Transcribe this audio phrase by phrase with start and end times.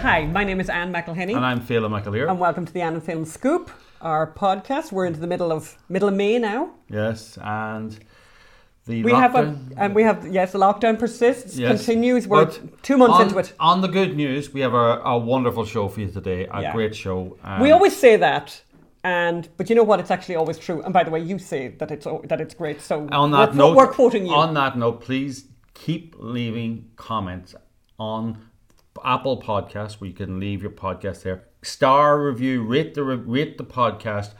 [0.00, 1.34] Hi, my name is Anne McElhinney.
[1.34, 2.30] And I'm Phelim McAleer.
[2.30, 3.70] And welcome to the Anne and Phelim Scoop,
[4.00, 4.92] our podcast.
[4.92, 6.70] We're into the middle of middle of May now.
[6.88, 7.98] Yes, and
[8.86, 11.84] the we lockdown, have a and we have yes, the lockdown persists, Yes.
[11.84, 12.26] continues.
[12.28, 13.52] We're But two months on, into it.
[13.60, 16.46] On the good news, we have a, a wonderful show for you today.
[16.52, 16.72] A Yeah.
[16.72, 17.36] great show.
[17.60, 18.62] We always say that,
[19.04, 19.98] and but you know what?
[20.00, 20.80] It's actually always true.
[20.82, 22.80] And by the way, you say that it's that it's great.
[22.80, 24.34] So on that we're, note, we're quoting you.
[24.34, 27.54] On that note, please keep leaving comments
[27.98, 28.38] on
[29.04, 31.44] Apple Podcast, where you can leave your podcast there.
[31.62, 34.32] Star review, rate the rate the podcast.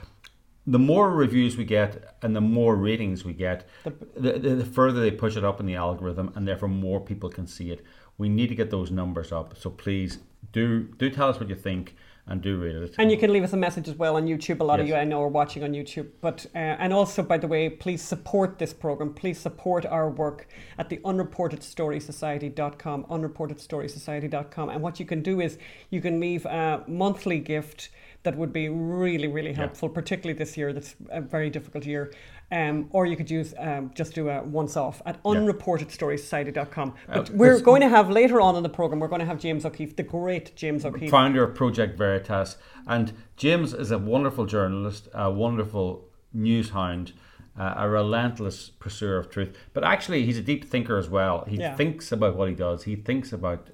[0.67, 3.67] The more reviews we get and the more ratings we get,
[4.15, 7.31] the, the, the further they push it up in the algorithm, and therefore more people
[7.31, 7.83] can see it.
[8.19, 9.57] We need to get those numbers up.
[9.57, 10.19] So please
[10.53, 11.97] do do tell us what you think
[12.29, 12.95] and do read it.
[12.99, 14.61] And you can leave us a message as well on YouTube.
[14.61, 16.09] A lot of you I know are watching on YouTube.
[16.21, 19.15] But uh, and also, by the way, please support this program.
[19.15, 24.69] Please support our work at the unreportedstorysociety.com, unreportedstorysociety.com.
[24.69, 25.59] And what you can do is
[25.91, 27.91] you can leave a monthly gift
[28.25, 30.73] that would be really, really helpful, particularly this year.
[30.73, 32.13] That's a very difficult year.
[32.51, 36.95] Um, or you could use um, just do a once off at unreportedstorysociety.com.
[37.07, 39.39] But Uh, we're going to have later on in the program, we're going to have
[39.39, 41.11] James O'Keefe, the great James O'Keefe.
[41.11, 42.57] founder of Project Veritas.
[42.87, 47.13] And James is a wonderful journalist, a wonderful news hound,
[47.59, 49.57] uh, a relentless pursuer of truth.
[49.75, 51.45] But actually, he's a deep thinker as well.
[51.47, 51.75] He Yeah.
[51.77, 53.69] thinks about what he does, he thinks about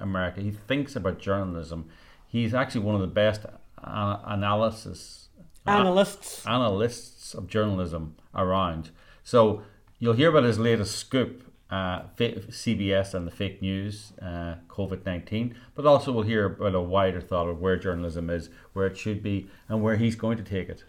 [0.00, 1.86] America, he thinks about journalism.
[2.26, 3.46] He's actually one of the best
[3.82, 5.19] uh, analysis
[5.66, 6.46] Analysts.
[6.46, 8.90] analysts of journalism around.
[9.22, 9.62] So
[9.98, 15.54] you'll hear about his latest scoop, uh, CBS and the fake news, uh, COVID 19,
[15.74, 19.22] but also we'll hear about a wider thought of where journalism is, where it should
[19.22, 20.84] be, and where he's going to take it.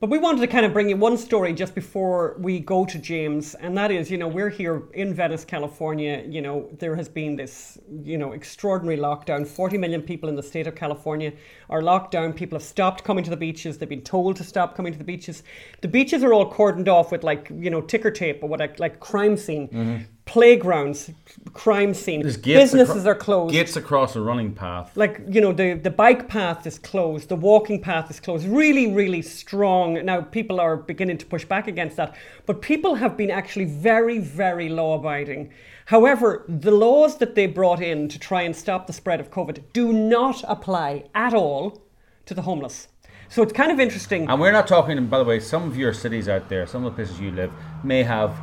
[0.00, 2.98] But we wanted to kind of bring you one story just before we go to
[2.98, 6.24] James, and that is, you know, we're here in Venice, California.
[6.28, 9.46] You know, there has been this, you know, extraordinary lockdown.
[9.46, 11.32] 40 million people in the state of California
[11.70, 12.32] are locked down.
[12.32, 13.78] People have stopped coming to the beaches.
[13.78, 15.44] They've been told to stop coming to the beaches.
[15.80, 18.80] The beaches are all cordoned off with like, you know, ticker tape or what, like,
[18.80, 20.02] like crime scene, mm-hmm.
[20.26, 21.10] Playgrounds,
[21.52, 22.22] crime scene.
[22.22, 23.52] Gates Businesses acro- are closed.
[23.52, 24.96] Gates across a running path.
[24.96, 28.46] like you know the the bike path is closed the walking path is closed.
[28.46, 30.04] Really really strong.
[30.04, 32.14] Now people are beginning to push back against that.
[32.46, 35.50] But people have been actually very very law abiding
[35.86, 39.62] however the laws that they brought in to try and stop the spread of covid
[39.74, 41.82] do not apply at all
[42.24, 42.88] to the homeless.
[43.28, 44.28] So it's kind of interesting.
[44.28, 46.92] And we're not talking, by the way, some of your cities out there, some of
[46.92, 47.52] the places you live,
[47.82, 48.36] may have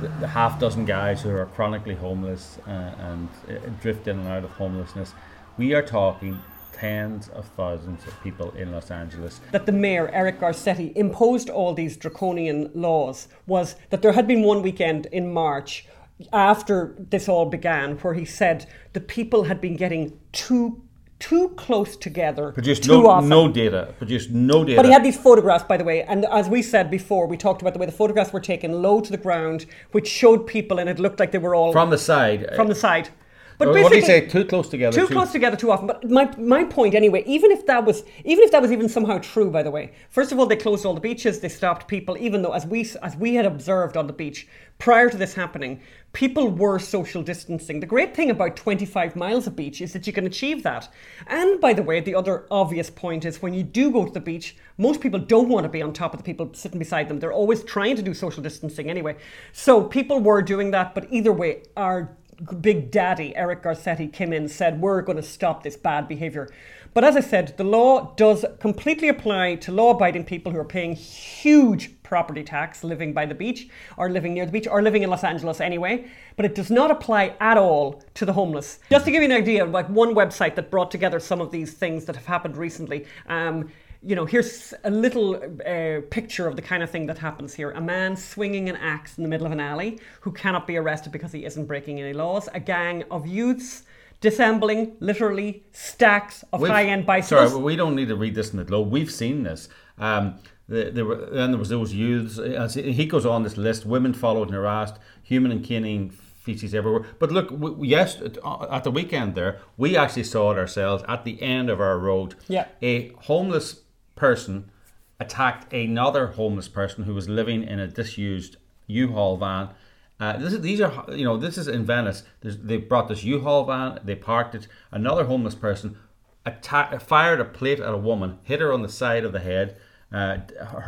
[0.00, 4.44] the, half dozen guys who are chronically homeless uh, and uh, drift in and out
[4.44, 5.14] of homelessness.
[5.56, 6.40] We are talking
[6.72, 9.40] tens of thousands of people in Los Angeles.
[9.52, 14.42] that the mayor, Eric Garcetti, imposed all these draconian laws was that there had been
[14.42, 15.86] one weekend in March
[16.32, 20.82] after this all began where he said the people had been getting too
[21.20, 23.28] too close together Produced too no, often.
[23.28, 23.94] no data.
[23.98, 24.76] Produced no data.
[24.76, 27.60] But he had these photographs, by the way, and as we said before, we talked
[27.62, 30.88] about the way the photographs were taken low to the ground, which showed people, and
[30.88, 32.48] it looked like they were all from the side.
[32.56, 33.10] from the side.
[33.60, 34.20] But he basically- say?
[34.26, 34.98] Too close together.
[34.98, 35.86] too close together too often.
[35.86, 39.18] But my my point anyway, even if that was even if that was even somehow
[39.18, 42.16] true, by the way, first of all, they closed all the beaches, they stopped people,
[42.18, 44.48] even though as we as we had observed on the beach
[44.78, 45.78] prior to this happening,
[46.14, 47.80] people were social distancing.
[47.80, 50.88] The great thing about 25 miles of beach is that you can achieve that.
[51.26, 54.20] And by the way, the other obvious point is when you do go to the
[54.20, 57.20] beach, most people don't want to be on top of the people sitting beside them.
[57.20, 59.16] They're always trying to do social distancing anyway.
[59.52, 62.16] So people were doing that, but either way, our
[62.60, 66.48] big daddy Eric Garcetti came in and said we're going to stop this bad behavior.
[66.92, 70.96] But as I said, the law does completely apply to law-abiding people who are paying
[70.96, 75.10] huge property tax living by the beach or living near the beach or living in
[75.10, 78.80] Los Angeles anyway, but it does not apply at all to the homeless.
[78.90, 81.74] Just to give you an idea, like one website that brought together some of these
[81.74, 83.06] things that have happened recently.
[83.28, 83.70] Um,
[84.02, 87.70] you know, here's a little uh, picture of the kind of thing that happens here.
[87.72, 91.12] A man swinging an axe in the middle of an alley who cannot be arrested
[91.12, 92.48] because he isn't breaking any laws.
[92.54, 93.82] A gang of youths
[94.20, 97.50] dissembling literally stacks of We've- high-end bicycles.
[97.52, 98.90] Sorry, we don't need to read this in the Globe.
[98.90, 99.68] We've seen this.
[99.98, 100.36] Um,
[100.68, 102.38] the, there were, then there was those youths.
[102.74, 107.04] He goes on this list, women followed and harassed, human and caning feces everywhere.
[107.18, 108.38] But look, w- yes, at-
[108.70, 112.34] at the weekend there, we actually saw it ourselves at the end of our road.
[112.48, 112.66] Yeah.
[112.82, 113.79] A homeless
[114.20, 114.70] person
[115.18, 118.56] attacked another homeless person who was living in a disused
[118.86, 119.70] U-Haul van.
[120.18, 122.22] Uh, this is, these are, you know, this is in Venice.
[122.42, 124.68] There's, they brought this U-Haul van, they parked it.
[124.90, 125.96] Another homeless person
[126.44, 129.76] attack, fired a plate at a woman, hit her on the side of the head,
[130.12, 130.38] uh,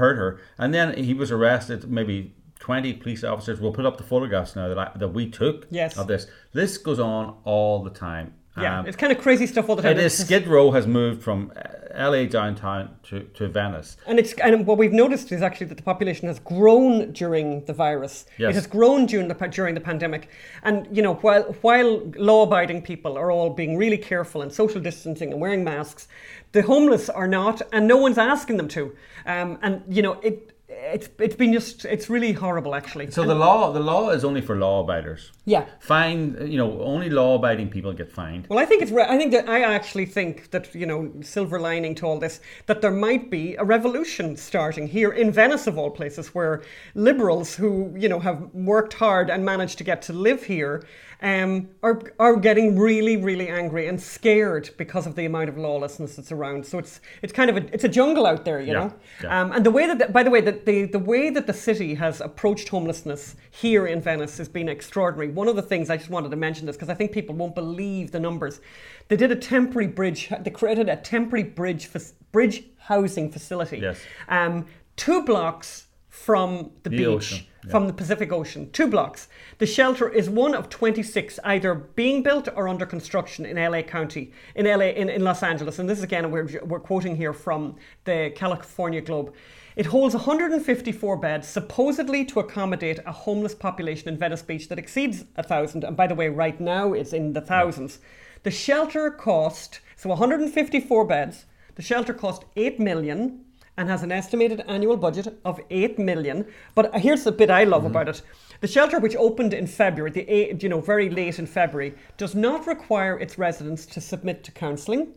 [0.01, 1.91] hurt her, and then he was arrested.
[1.91, 3.61] Maybe 20 police officers.
[3.61, 5.97] We'll put up the photographs now that, I, that we took Yes.
[5.97, 6.27] of this.
[6.53, 8.35] This goes on all the time.
[8.57, 9.93] Yeah, Um, it's kind of crazy stuff all the time.
[9.93, 11.53] it is Skid Row has moved from
[11.97, 13.97] LA downtown to, to Venice.
[14.07, 17.73] And it's and what we've noticed is actually that the population has grown during the
[17.73, 18.27] virus.
[18.39, 18.51] Yes.
[18.51, 20.29] It has grown during the during the pandemic,
[20.63, 25.33] and you know while while law-abiding people are all being really careful and social distancing
[25.33, 26.09] and wearing masks,
[26.53, 28.95] the homeless are not, and no one's asking them to.
[29.25, 30.52] Um, and you know it
[30.95, 33.11] it's it's been just it's really horrible actually.
[33.11, 35.33] So the law the law is only for law abiders.
[35.45, 35.65] yeah.
[35.81, 38.47] Fine, you know, only law abiding people get fined.
[38.49, 38.91] Well, I think it's.
[38.93, 42.41] re- I think that I actually think that you know, silver lining to all this,
[42.67, 46.63] that there might be a revolution starting here in Venice, of all places, where
[46.95, 50.83] liberals who you know have worked hard and managed to get to live here,
[51.23, 56.17] um, are are getting really, really angry and scared because of the amount of lawlessness
[56.17, 56.65] that's around.
[56.67, 58.95] So it's it's kind of a it's a jungle out there, you Yeah, know.
[59.23, 59.41] yeah.
[59.41, 61.95] Um, and the way that, by the way, that the the way that the city
[61.95, 65.29] has approached homelessness here in Venice has been extraordinary.
[65.31, 67.55] One of the things I just wanted to mention this because I think people won't
[67.55, 68.61] believe the numbers.
[69.09, 70.31] They did a temporary bridge.
[70.41, 71.89] They created a temporary bridge
[72.33, 73.79] bridge housing facility.
[73.79, 74.01] Yes.
[74.29, 74.67] Um,
[74.97, 77.07] two blocks from the, The beach.
[77.07, 77.71] ocean, yeah.
[77.71, 79.29] From the Pacific Ocean, two blocks.
[79.59, 84.33] The shelter is one of 26 either being built or under construction in LA County,
[84.55, 85.79] in LA, in, in Los Angeles.
[85.79, 89.33] And this is again, we're, we're quoting here from the California Globe.
[89.75, 95.25] It holds 154 beds, supposedly to accommodate a homeless population in Venice Beach that exceeds
[95.37, 95.83] a thousand.
[95.85, 97.99] And by the way, right now it's in the thousands.
[98.43, 103.47] The shelter cost, so 154 beds, the shelter cost 8 million
[103.79, 106.47] and has an estimated annual budget of 8 million.
[106.75, 107.93] But here's the bit I love mm-hmm.
[107.93, 108.23] about it.
[108.61, 112.35] The shelter, which opened in February, the eight, you know, very late in February, does
[112.35, 115.15] not require its residents to submit to counselling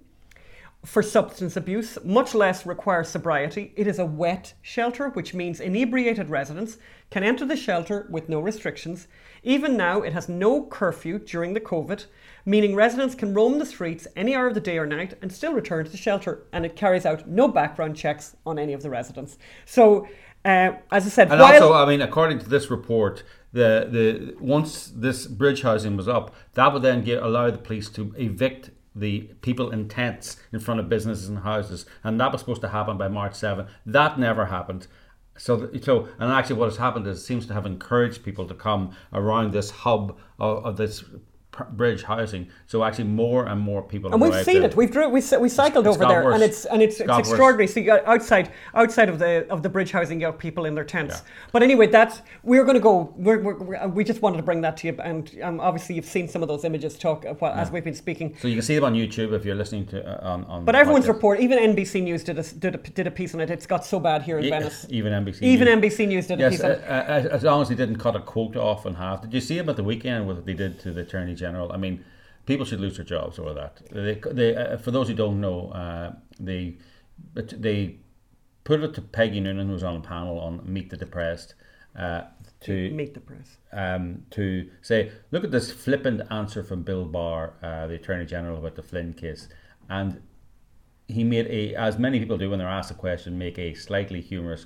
[0.85, 3.73] for substance abuse, much less require sobriety.
[3.75, 6.77] It is a wet shelter, which means inebriated residents
[7.09, 9.07] can enter the shelter with no restrictions.
[9.43, 12.05] Even now, it has no curfew during the COVID,
[12.45, 15.53] meaning residents can roam the streets any hour of the day or night and still
[15.53, 16.43] return to the shelter.
[16.51, 19.37] And it carries out no background checks on any of the residents.
[19.65, 20.07] So,
[20.45, 24.91] uh, as I said, And also, I mean, according to this report, the the once
[24.95, 29.21] this bridge housing was up, that would then get, allow the police to evict the
[29.41, 32.97] people in tents in front of businesses and houses, and that was supposed to happen
[32.97, 33.67] by March 7.
[33.85, 34.87] That never happened.
[35.37, 38.53] So, so, and actually, what has happened is it seems to have encouraged people to
[38.53, 41.03] come around this hub of, of this
[41.71, 42.47] bridge housing.
[42.67, 44.11] So, actually, more and more people.
[44.11, 44.69] And we've seen there.
[44.69, 44.75] it.
[44.75, 46.35] We've dri- we, we cycled it's over there, worse.
[46.35, 47.19] and it's and it's, It's it's worse.
[47.29, 47.67] extraordinary.
[47.67, 50.75] So you got outside outside of the of the bridge housing, you have people in
[50.75, 51.23] their tents.
[51.51, 53.13] But anyway, that's we're going to go.
[53.17, 56.27] We're, we're, we just wanted to bring that to you, and um, obviously you've seen
[56.27, 58.35] some of those images talk uh, while, as we've been speaking.
[58.39, 60.43] So you can see them on YouTube if you're listening to uh, on.
[60.45, 63.41] on But everyone's report, even NBC News did a, did a did a piece on
[63.41, 63.49] it.
[63.49, 64.85] It's got so bad here in E- Venice.
[64.89, 65.41] Even NBC.
[65.43, 65.93] Even News.
[65.93, 66.83] NBC News did a Yes, piece on uh, it.
[67.31, 69.21] uh, as long as they didn't cut a quote off in half.
[69.21, 71.44] Did you see about the weekend what they did to the Attorney General?
[71.45, 72.03] I mean,
[72.45, 73.81] people should lose their jobs over that.
[73.91, 76.77] They, they, uh, for those who don't know, uh, they
[77.33, 77.97] they
[78.63, 81.53] put it to Peggy Noonan, who was on a panel on Meet the Depressed,
[81.97, 82.23] uh,
[82.61, 83.57] to Meet the press.
[83.71, 88.57] um, to say, look at this flippant answer from Bill Barr, uh, the Attorney General,
[88.57, 89.47] about the Flynn case,
[89.89, 90.21] and
[91.07, 94.21] he made a, as many people do when they're asked a question, make a slightly
[94.21, 94.65] humorous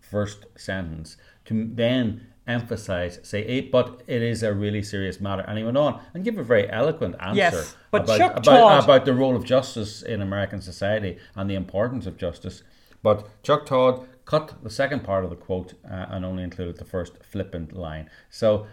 [0.00, 5.58] first sentence to then emphasize, say, eh, but it is a really serious matter, and
[5.58, 8.84] he went on and give a very eloquent answer Yes, but about, Chuck about, Todd-
[8.84, 12.62] about the role of justice in American society and the importance of justice.
[13.02, 16.84] But Chuck Todd cut the second part of the quote uh, and only included the
[16.84, 18.10] first flippant line.
[18.30, 18.66] So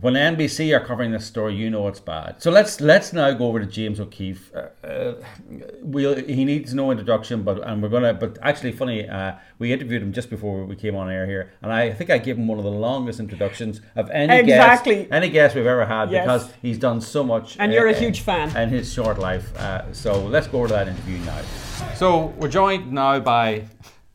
[0.00, 2.40] when NBC are covering this story, you know it's bad.
[2.42, 4.50] So let's let's now go over to James O'Keefe.
[4.54, 5.14] Uh, uh,
[5.82, 8.14] we'll, he needs no introduction, but and we're gonna.
[8.14, 11.70] But actually, funny, uh, we interviewed him just before we came on air here, and
[11.72, 14.94] I think I gave him one of the longest introductions of any Exactly.
[14.96, 16.24] guest, any guest we've ever had Yes.
[16.24, 17.56] because he's done so much.
[17.58, 18.56] And you're a uh, huge fan.
[18.56, 19.54] in his short life.
[19.56, 21.40] Uh, so let's go over to that interview now.
[21.96, 23.64] So we're joined now by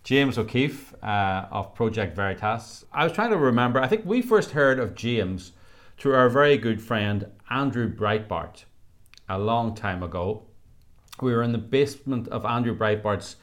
[0.04, 2.86] James O'Keefe uh, of Project Veritas.
[2.92, 3.80] I was trying to remember.
[3.80, 5.52] I think we first heard of James
[5.98, 8.66] through our very good friend Andrew Breitbart
[9.28, 10.44] a long time ago.
[11.22, 13.38] We were in the basement of Andrew Breitbart's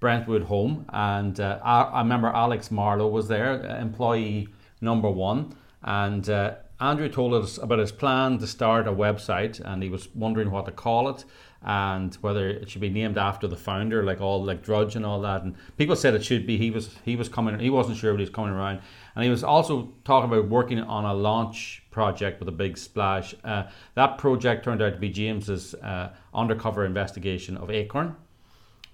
[0.00, 4.48] Brentwood home, and uh, I, I remember Alex Marlow was there, uh, employee
[4.80, 9.82] number one, and uh, Andrew told us about his plan to start a website, and
[9.82, 11.24] he was wondering what to call it
[11.62, 15.20] and whether it should be named after the founder, like all like Drudge and all
[15.20, 15.42] that.
[15.42, 16.56] And people said it should be.
[16.56, 17.58] He was he was coming.
[17.58, 18.80] He wasn't sure, but he was coming around.
[19.14, 23.34] And he was also talking about working on a launch project with a big splash.
[23.44, 28.14] Uh, that project turned out to be James's uh, undercover investigation of Acorn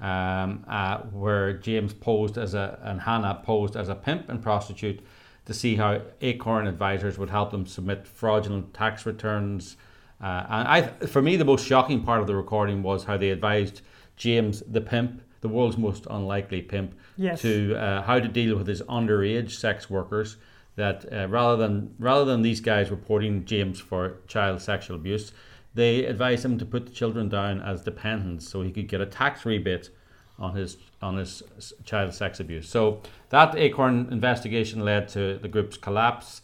[0.00, 5.00] um, uh, where James posed as a and Hannah posed as a pimp and prostitute
[5.46, 9.76] to see how Acorn advisors would help them submit fraudulent tax returns
[10.18, 13.28] Uh, and I, for me, the most shocking part of the recording was how they
[13.30, 13.82] advised
[14.16, 17.42] James the pimp, the world's most unlikely pimp, Yes.
[17.42, 20.38] to uh, how to deal with his underage sex workers.
[20.76, 25.32] That uh, rather than rather than these guys reporting James for child sexual abuse,
[25.74, 29.06] they advised him to put the children down as dependents so he could get a
[29.06, 29.90] tax rebate
[30.38, 31.42] on his on his
[31.84, 32.68] child sex abuse.
[32.68, 36.42] So that Acorn investigation led to the group's collapse.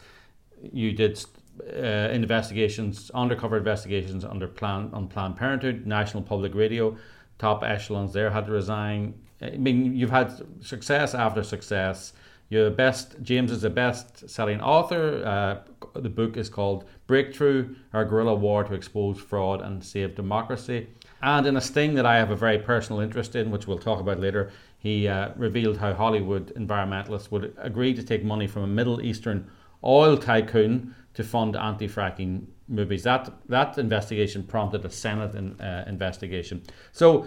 [0.71, 1.23] You did
[1.61, 6.97] uh, investigations, undercover investigations under plan on Planned Parenthood, National Public Radio.
[7.37, 9.13] Top echelons there had to resign.
[9.41, 12.13] I mean, you've had success after success.
[12.49, 13.15] You're the best.
[13.21, 15.23] James is the best-selling author.
[15.25, 20.87] Uh, the book is called Breakthrough: Our Guerrilla War to Expose Fraud and Save Democracy.
[21.21, 23.99] And in a sting that I have a very personal interest in, which we'll talk
[23.99, 28.67] about later, he uh, revealed how Hollywood environmentalists would agree to take money from a
[28.67, 29.49] Middle Eastern
[29.83, 33.03] oil tycoon to fund anti-fracking movies.
[33.03, 36.61] That that investigation prompted a Senate in, uh, investigation.
[36.91, 37.25] So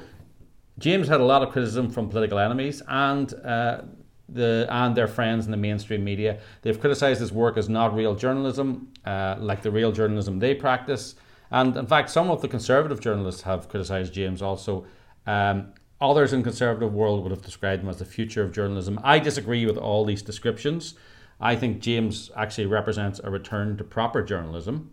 [0.79, 3.83] James had a lot of criticism from political enemies and uh,
[4.29, 6.39] the and their friends in the mainstream media.
[6.63, 11.15] They've criticised his work as not real journalism, uh, like the real journalism they practice.
[11.51, 14.87] And in fact, some of the conservative journalists have criticised James also.
[15.27, 18.99] Um, others in conservative world would have described him as the future of journalism.
[19.05, 20.95] I disagree with all these descriptions.
[21.41, 24.91] I think James actually represents a return to proper journalism.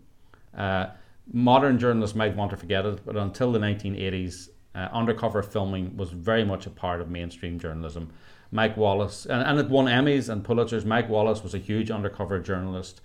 [0.56, 0.88] Uh,
[1.32, 6.10] modern journalists might want to forget it, but until the 1980s, uh, undercover filming was
[6.10, 8.12] very much a part of mainstream journalism.
[8.54, 10.84] Mike Wallace, and, and it won Emmys and Pulitzers.
[10.84, 13.00] Mike Wallace was a huge undercover journalist.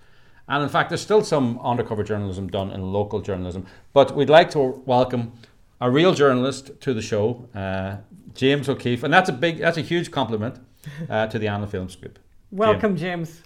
[0.48, 3.66] And in fact, there's still some undercover journalism done in local journalism.
[3.92, 5.32] But we'd like to welcome
[5.80, 7.96] a real journalist to the show, uh,
[8.34, 9.02] James O'Keefe.
[9.02, 10.60] And that's a big, that's a huge compliment
[11.08, 12.20] uh, to the Anna Films Group.
[12.52, 13.42] Welcome, James.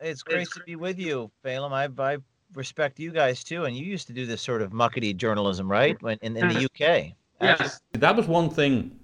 [0.00, 1.74] It's great to be with you, Balaam.
[1.74, 2.16] I, I
[2.54, 6.00] respect you guys too, and you used to do this sort of muckety journalism, right?
[6.02, 7.12] When in, in the UK.
[7.42, 7.80] Yes.
[7.92, 8.98] That was one thing.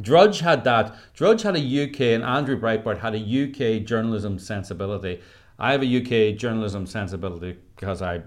[0.00, 0.96] Drudge had that.
[1.14, 5.20] Drudge had a UK, and Andrew Breitbart had a UK journalism sensibility.
[5.58, 8.22] I have a UK journalism sensibility because I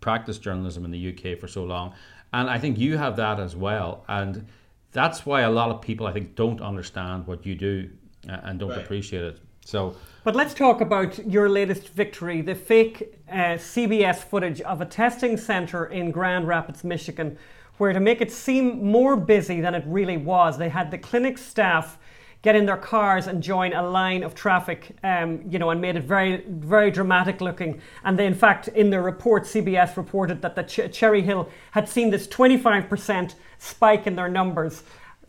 [0.00, 1.94] practiced journalism in the UK for so long,
[2.32, 4.04] and I think you have that as well.
[4.08, 4.46] And
[4.92, 7.90] that's why a lot of people, I think, don't understand what you do
[8.26, 9.40] and don't appreciate it.
[9.64, 14.86] So, But let's talk about your latest victory the fake uh, CBS footage of a
[14.86, 17.38] testing center in Grand Rapids, Michigan,
[17.80, 21.38] where to make it seem more busy than it really was, they had the clinic
[21.38, 21.98] staff
[22.42, 25.96] get in their cars and join a line of traffic, um, you know, and made
[25.96, 27.80] it very, very dramatic looking.
[28.04, 31.88] And they, in fact, in their report, CBS reported that the Ch- Cherry Hill had
[31.88, 34.82] seen this 25% spike in their numbers.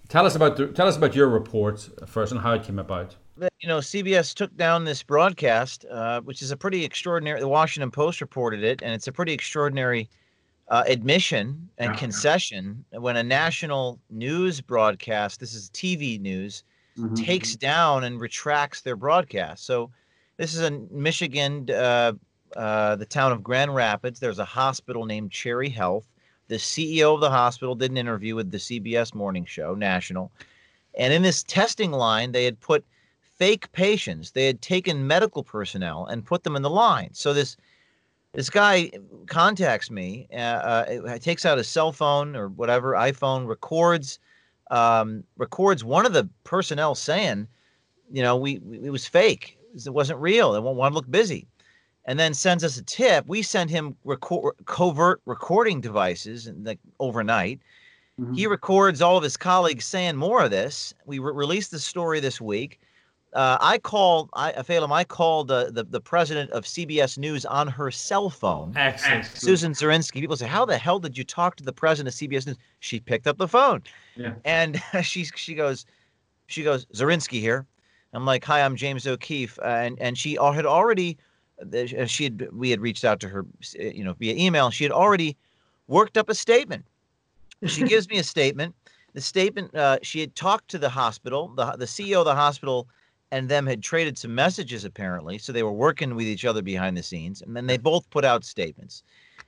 [0.09, 3.15] tell us about the, tell us about your report first and how it came about.
[3.59, 7.39] You know, CBS took down this broadcast, uh, which is a pretty extraordinary.
[7.39, 10.09] The Washington Post reported it, and it's a pretty extraordinary
[10.71, 16.63] uh, admission and concession when a national news broadcast, this is TV news,
[17.13, 19.65] takes down and retracts their broadcast.
[19.65, 19.91] So,
[20.37, 22.13] this is in Michigan, uh,
[22.55, 24.19] uh, the town of Grand Rapids.
[24.19, 26.07] There's a hospital named Cherry Health.
[26.47, 30.31] The CEO of the hospital did an interview with the CBS Morning Show, national.
[30.97, 32.85] And in this testing line, they had put
[33.37, 34.31] fake patients.
[34.31, 37.09] They had taken medical personnel and put them in the line.
[37.13, 37.57] So this
[38.33, 38.91] this guy
[39.27, 44.19] contacts me, uh, uh, takes out his cell phone or whatever iPhone, records
[44.71, 47.47] um, records one of the personnel saying,
[48.09, 49.57] you know, we, we it was fake.
[49.73, 50.53] It wasn't real.
[50.53, 51.47] They want to look busy,
[52.05, 53.25] and then sends us a tip.
[53.27, 57.59] We send him record, covert recording devices, and like overnight.
[58.35, 60.93] He records all of his colleagues saying more of this.
[61.05, 62.79] We re- released the story this week.
[63.33, 67.67] Uh, I called, I, Phelim, I called uh, the, the president of CBS News on
[67.67, 68.73] her cell phone.
[68.75, 69.25] Excellent.
[69.25, 70.19] Susan Zirinsky.
[70.19, 72.99] People say, "How the hell did you talk to the president of CBS News?" She
[72.99, 73.83] picked up the phone,
[74.17, 74.33] Yeah.
[74.43, 75.85] and she she goes,
[76.47, 77.65] she goes, Zirinsky here.
[78.13, 81.17] I'm like, "Hi, I'm James O'Keefe," uh, and and she had already,
[81.73, 83.45] uh, she had we had reached out to her,
[83.79, 84.71] uh, you know, via email.
[84.71, 85.37] She had already
[85.87, 86.83] worked up a statement.
[87.65, 88.75] She gives me a statement.
[89.13, 92.89] The statement uh, she had talked to the hospital, the the CEO of the hospital,
[93.31, 95.37] and them had traded some messages apparently.
[95.37, 98.25] So they were working with each other behind the scenes, and then they both put
[98.25, 99.03] out statements.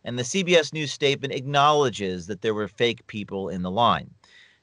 [0.05, 4.09] And the CBS News statement acknowledges that there were fake people in the line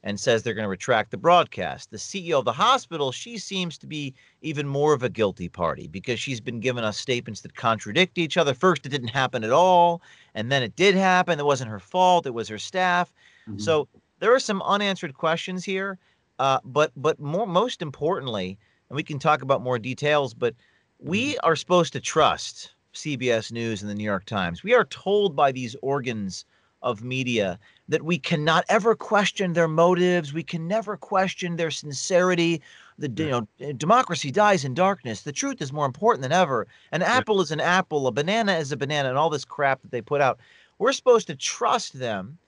[0.03, 1.91] and says they're going to retract the broadcast.
[1.91, 5.89] The CEO of the hospital, she seems to be even more of a guilty party
[5.89, 8.55] because she's been giving us statements that contradict each other.
[8.55, 10.01] First, it didn't happen at all,
[10.35, 11.39] and then it did happen.
[11.39, 13.13] It wasn't her fault, it was her staff.
[13.57, 13.89] So
[14.21, 15.99] there are some unanswered questions here.
[16.39, 18.59] Uh, but but more most importantly,
[18.91, 20.55] and we can talk about more details, but
[20.99, 21.47] we mm-hmm.
[21.47, 24.63] are supposed to trust CBS News and the New York Times.
[24.63, 26.45] We are told by these organs
[26.83, 30.33] of media that we cannot ever question their motives.
[30.33, 32.63] We can never question their sincerity.
[32.99, 35.23] The you know democracy dies in darkness.
[35.23, 36.67] The truth is more important than ever.
[36.91, 38.07] An apple is an apple.
[38.07, 40.41] A banana is a banana, and all this crap that they put out.
[40.79, 42.39] We're supposed to trust them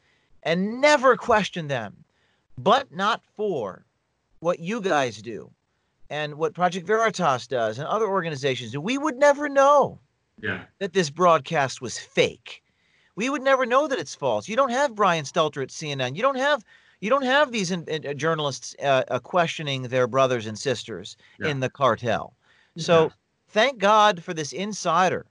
[0.42, 2.04] and never question them,
[2.58, 3.84] but not for
[4.40, 5.50] what you guys do
[6.12, 8.80] and what Project Veritas does and other organizations do.
[8.82, 9.98] We would never know
[10.42, 10.64] Yeah.
[10.78, 12.62] that this broadcast was fake.
[13.16, 14.46] We would never know that it's false.
[14.46, 16.14] You don't have Brian Stelter at CNN.
[16.14, 16.62] You don't have
[17.00, 21.16] you don't have these in, in- uh, journalists uh, uh, questioning their brothers and sisters
[21.40, 21.48] Yeah.
[21.48, 22.34] in the cartel.
[22.76, 23.08] So Yeah.
[23.48, 25.26] thank God for this insider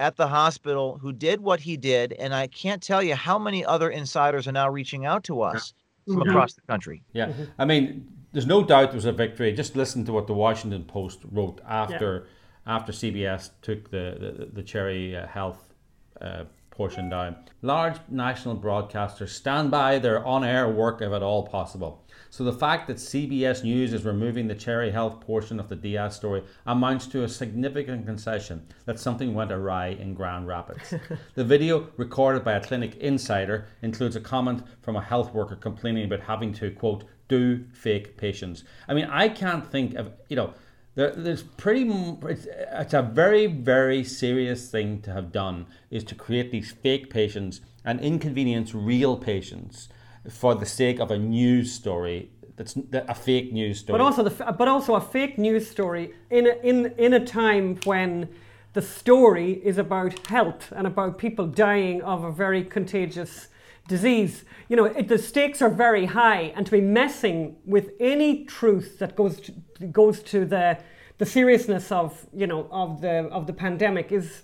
[0.00, 3.64] at the hospital who did what he did, and I can't tell you how many
[3.64, 5.72] other insiders are now reaching out to us
[6.06, 6.28] from Mhm.
[6.28, 7.02] across the country.
[7.14, 9.52] Yeah, I mean, there's no doubt it was a victory.
[9.52, 12.26] Just listen to what the Washington Post wrote after
[12.66, 15.72] after CBS took the the, the Cherry uh, Health
[16.20, 17.36] uh, portion down.
[17.62, 22.04] Large national broadcasters stand by their on-air work if at all possible.
[22.30, 26.16] So the fact that CBS News is removing the Cherry Health portion of the Diaz
[26.16, 30.94] story amounts to a significant concession that something went awry in Grand Rapids.
[31.36, 36.06] the video, recorded by a clinic insider, includes a comment from a health worker complaining
[36.06, 38.64] about having to quote do fake patients.
[38.88, 40.54] I mean, I can't think of you know.
[40.96, 41.88] There, there's pretty.
[42.22, 47.10] It's, it's a very, very serious thing to have done is to create these fake
[47.10, 49.88] patients and inconvenience real patients
[50.30, 53.98] for the sake of a news story that's a fake news story.
[53.98, 57.78] But also the but also a fake news story in a, in in a time
[57.84, 58.28] when
[58.74, 63.48] the story is about health and about people dying of a very contagious
[63.88, 64.44] disease.
[64.68, 68.98] You know, it, the stakes are very high, and to be messing with any truth
[68.98, 69.52] that goes to,
[69.86, 70.78] goes to the
[71.18, 74.42] the seriousness of you know of the of the pandemic is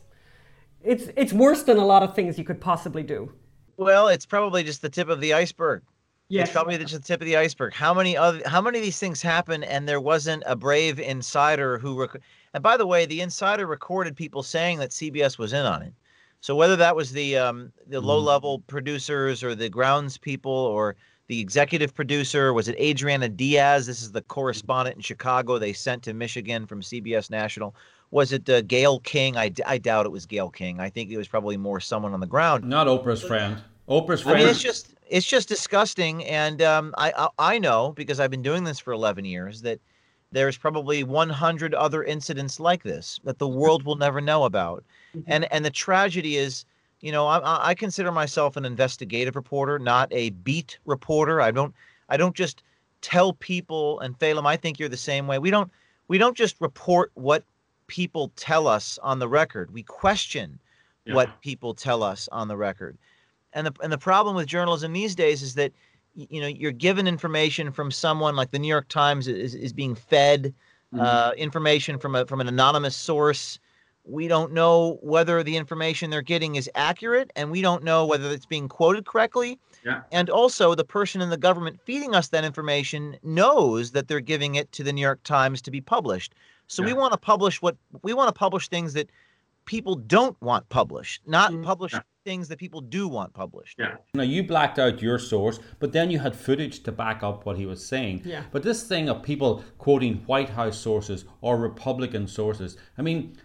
[0.83, 3.33] it's it's worse than a lot of things you could possibly do.
[3.77, 5.83] Well, it's probably just the tip of the iceberg.
[6.29, 6.49] Yes.
[6.49, 7.75] It's probably just the tip of the iceberg.
[7.75, 11.79] How many other how many of these things happen and there wasn't a brave insider
[11.79, 12.21] who rec-
[12.55, 15.93] and by the way, the insider recorded people saying that CBS was in on it.
[16.41, 20.97] So whether that was the um, the low level producers or the grounds people or
[21.29, 23.87] the executive producer, was it Adriana Diaz?
[23.87, 27.75] This is the correspondent in Chicago they sent to Michigan from CBS National.
[28.11, 29.37] Was it uh, Gayle King?
[29.37, 30.81] I, d- I doubt it was Gayle King.
[30.81, 32.65] I think it was probably more someone on the ground.
[32.65, 33.63] Not Oprah's friend.
[33.89, 34.39] Oprah's I friend.
[34.41, 38.43] mean, it's just it's just disgusting, and um, I, I I know because I've been
[38.43, 39.79] doing this for 11 years that
[40.33, 43.59] there's probably 100 other incidents like this that the mm-hmm.
[43.59, 44.85] world will never know about,
[45.17, 45.31] mm-hmm.
[45.31, 46.65] and and the tragedy is,
[47.01, 51.41] you know, I- I consider myself an investigative reporter, not a beat reporter.
[51.41, 51.75] I don't
[52.09, 52.63] I don't just
[53.01, 55.39] tell people and Phelim, I think you're the same way.
[55.39, 55.71] We don't
[56.09, 57.45] we don't just report what
[57.87, 59.73] people tell us on the record.
[59.73, 60.59] We question
[61.05, 61.15] Yeah.
[61.15, 62.97] what people tell us on the record.
[63.53, 65.73] And the and the problem with journalism these days is that
[66.15, 69.95] you know you're given information from someone like the New York Times is, is being
[69.95, 70.55] fed
[70.93, 71.01] Mhm.
[71.01, 73.61] uh, information from a from an anonymous source.
[74.05, 78.29] We don't know whether the information they're getting is accurate, and we don't know whether
[78.31, 79.59] it's being quoted correctly.
[79.85, 80.03] Yeah.
[80.11, 84.57] And also, the person in the government feeding us that information knows that they're giving
[84.57, 86.35] it to the New York Times to be published.
[86.67, 89.11] So we want to publish what we want to publish things that
[89.67, 91.63] people don't want published, not Mm.
[91.63, 92.01] publish Yeah.
[92.25, 93.79] Things that people do want published.
[93.79, 93.97] Yeah.
[94.15, 97.57] Now you blacked out your source, but then you had footage to back up what
[97.57, 98.23] he was saying.
[98.25, 98.45] Yeah.
[98.51, 103.37] But this thing of people quoting White House sources or Republican sources, I mean,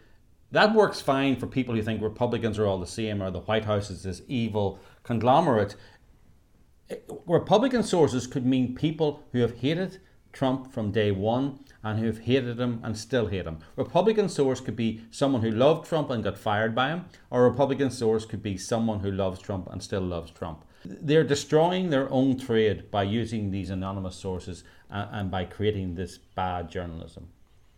[0.51, 3.65] that works fine for people who think Republicans are all the same or the White
[3.65, 5.75] House is this evil conglomerate.
[7.25, 9.99] Republican sources could mean people who have hated
[10.33, 13.59] Trump from day one and who have hated him and still hate him.
[13.75, 17.91] Republican source could be someone who loved Trump and got fired by him, or Republican
[17.91, 20.65] source could be someone who loves Trump and still loves Trump.
[20.83, 26.17] They're destroying their own trade by using these anonymous sources and, and by creating this
[26.17, 27.27] bad journalism.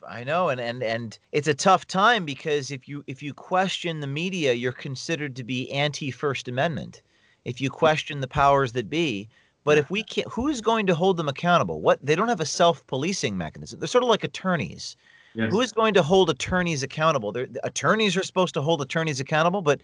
[0.07, 3.99] I know, and and and it's a tough time because if you if you question
[3.99, 7.01] the media, you're considered to be anti First Amendment.
[7.43, 9.27] If you question the powers that be,
[9.67, 11.81] but if we can't, who's going to hold them accountable?
[11.81, 13.79] What they don't have a self policing mechanism.
[13.79, 14.95] They're sort of like attorneys.
[15.33, 15.51] Yes.
[15.51, 17.33] Who is going to hold attorneys accountable?
[17.33, 19.81] They're, the attorneys are supposed to hold attorneys accountable, but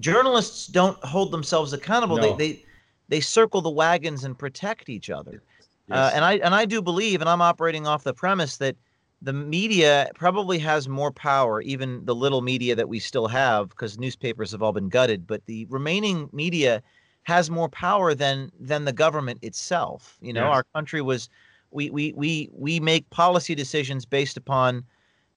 [0.00, 2.18] journalists don't hold themselves accountable.
[2.18, 2.36] No.
[2.36, 2.64] They they
[3.08, 5.42] they circle the wagons and protect each other.
[5.90, 8.76] Uh, and I and I do believe, and I'm operating off the premise that
[9.22, 13.98] the media probably has more power, even the little media that we still have, because
[13.98, 15.26] newspapers have all been gutted.
[15.26, 16.82] But the remaining media
[17.24, 20.18] has more power than than the government itself.
[20.20, 20.54] You know, Yes.
[20.54, 21.28] our country was
[21.70, 24.84] we we we we make policy decisions based upon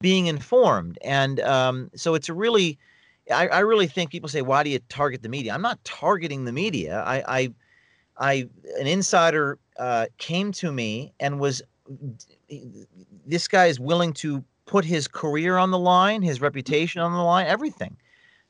[0.02, 2.78] being informed, and um, so it's a really
[3.32, 5.54] I, I really think people say, why do you target the media?
[5.54, 7.02] I'm not targeting the media.
[7.06, 7.54] I, I,
[8.17, 11.62] I an insider uh, came to me and was,
[13.26, 17.24] this guy is willing to put his career on the line, his reputation on the
[17.24, 17.98] line, everything.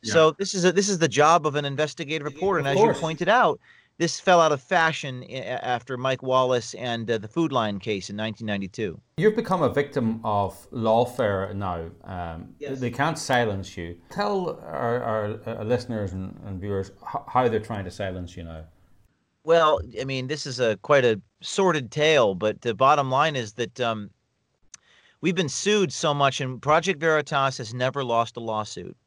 [0.06, 0.14] Yeah.
[0.14, 2.94] So this is a, this is the job of an investigative reporter, and as you
[2.94, 3.60] pointed out,
[3.98, 8.18] this fell out of fashion after Mike Wallace and uh, the Food Lion case in
[8.18, 9.00] 1992.
[9.18, 11.90] You've become a victim of lawfare now.
[12.04, 12.80] Um, yes.
[12.80, 13.96] They can't silence you.
[14.10, 16.92] Tell our, our, our listeners and, and, viewers
[17.28, 18.66] how they're trying to silence you now.
[19.46, 23.54] Well, I mean, this is a quite a sordid tale, but the bottom line is
[23.54, 24.10] that um,
[25.22, 28.98] we've been sued so much, and Project Veritas has never lost a lawsuit.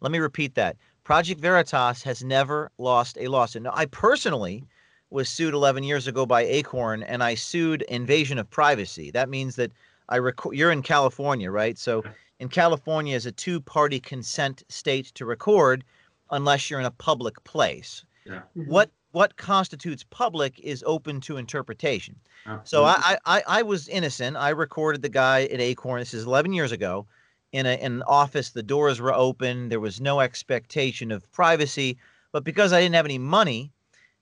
[0.00, 0.76] Let me repeat that.
[1.04, 3.62] Project Veritas has never lost a lawsuit.
[3.62, 4.64] Now, I personally
[5.10, 9.10] was sued 11 years ago by Acorn, and I sued invasion of privacy.
[9.10, 9.70] That means that
[10.08, 10.56] I record.
[10.56, 11.78] You're in California, right?
[11.78, 12.02] So
[12.40, 15.84] in California is a two-party consent state to record,
[16.30, 18.04] unless you're in a public place.
[18.24, 18.42] Yeah.
[18.56, 18.70] Mm-hmm.
[18.70, 22.16] What what constitutes public is open to interpretation.
[22.46, 22.66] Absolutely.
[22.68, 24.36] So I, I I was innocent.
[24.36, 26.00] I recorded the guy at Acorn.
[26.00, 27.06] This is 11 years ago
[27.54, 28.50] in, a, in an office.
[28.50, 29.68] The doors were open.
[29.68, 31.96] There was no expectation of privacy.
[32.32, 33.70] But because I didn't have any money,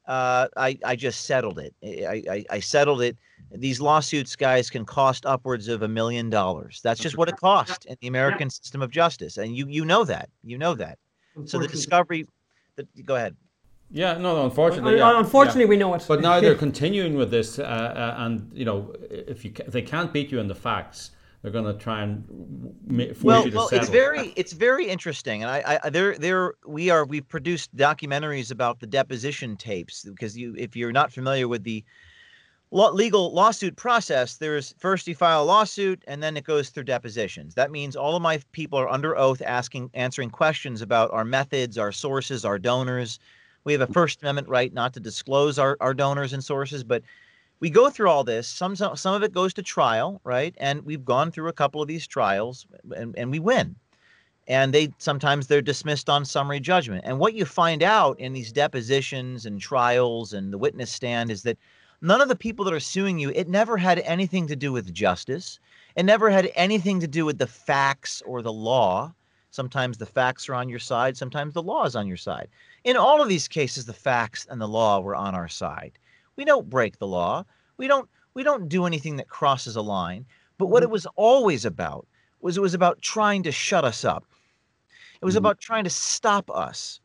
[0.07, 1.75] uh, I, I just settled it.
[1.83, 3.17] I, I, I, settled it.
[3.51, 6.81] These lawsuits, guys, can cost upwards of a million dollars.
[6.85, 10.05] That's just what it cost in the American system of justice, and you you know
[10.05, 10.29] that.
[10.43, 10.99] You know that.
[11.45, 12.27] So the discovery.
[12.77, 13.37] The, go ahead.
[13.91, 15.69] Yeah, no, no unfortunately, yeah, unfortunately, yeah.
[15.69, 16.05] we know it.
[16.09, 19.83] But now they're continuing with this, uh, uh, and you know, if you if they
[19.83, 21.11] can't beat you in the facts,
[21.43, 22.25] they're going to try and
[23.17, 23.83] force well, you to well, settle.
[23.83, 28.53] it's very it's very interesting, and I, I there there we are we've produced documentaries
[28.53, 31.85] about the deposition tapes because you if you're not familiar with the
[32.73, 37.55] legal lawsuit process, there's first you file a lawsuit and then it goes through depositions.
[37.55, 41.77] That means all of my people are under oath asking answering questions about our methods,
[41.77, 43.19] our sources, our donors.
[43.65, 47.03] We have a First Amendment right not to disclose our, our donors and sources, but
[47.63, 48.49] we go through all this.
[48.49, 50.53] Some, some some of it goes to trial, right?
[50.59, 53.77] And we've gone through a couple of these trials, and, and we win.
[54.49, 57.05] And they sometimes they're dismissed on summary judgment.
[57.07, 61.45] And what you find out in these depositions and trials and the witness stand is
[61.45, 61.57] that
[62.01, 64.93] none of the people that are suing you, it never had anything to do with
[64.93, 65.61] justice.
[65.95, 69.15] It never had anything to do with the facts or the law.
[69.53, 72.49] Sometimes the facts are on your side, sometimes the law is on your side.
[72.83, 75.93] In all of these cases, the facts and the law were on our side.
[76.37, 77.45] We don't break the law.
[77.77, 80.25] We don't we don't do anything that crosses a line.
[80.59, 80.93] But what it mm-hmm.
[80.93, 82.07] was always about
[82.41, 84.25] was it was about trying to shut us up.
[85.21, 85.39] It was mm-hmm.
[85.39, 87.01] about trying to stop us.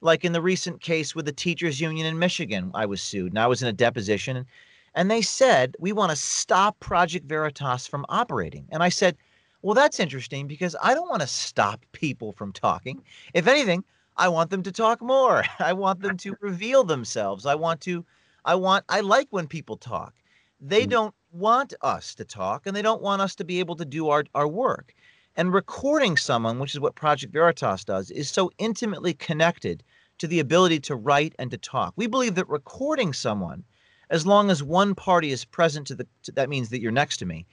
[0.00, 3.38] Like in the recent case with the teachers union in Michigan, I was sued and
[3.38, 4.46] I was in a deposition
[4.94, 9.16] and they said, "We want to stop Project Veritas from operating." And I said,
[9.62, 13.02] "Well, that's interesting because I don't want to stop people from talking.
[13.32, 13.84] If anything,
[14.16, 15.44] I want them to talk more.
[15.58, 17.46] I want them to reveal themselves.
[17.46, 18.04] I want to
[18.44, 20.14] I want I like when people talk.
[20.60, 20.90] They mm.
[20.90, 24.08] don't want us to talk and they don't want us to be able to do
[24.08, 24.94] our, our work.
[25.34, 29.82] And recording someone, which is what Project Veritas does, is so intimately connected
[30.18, 31.94] to the ability to write and to talk.
[31.96, 33.64] We believe that recording someone,
[34.10, 37.16] as long as one party is present to the to, that means that you're next
[37.18, 37.46] to me,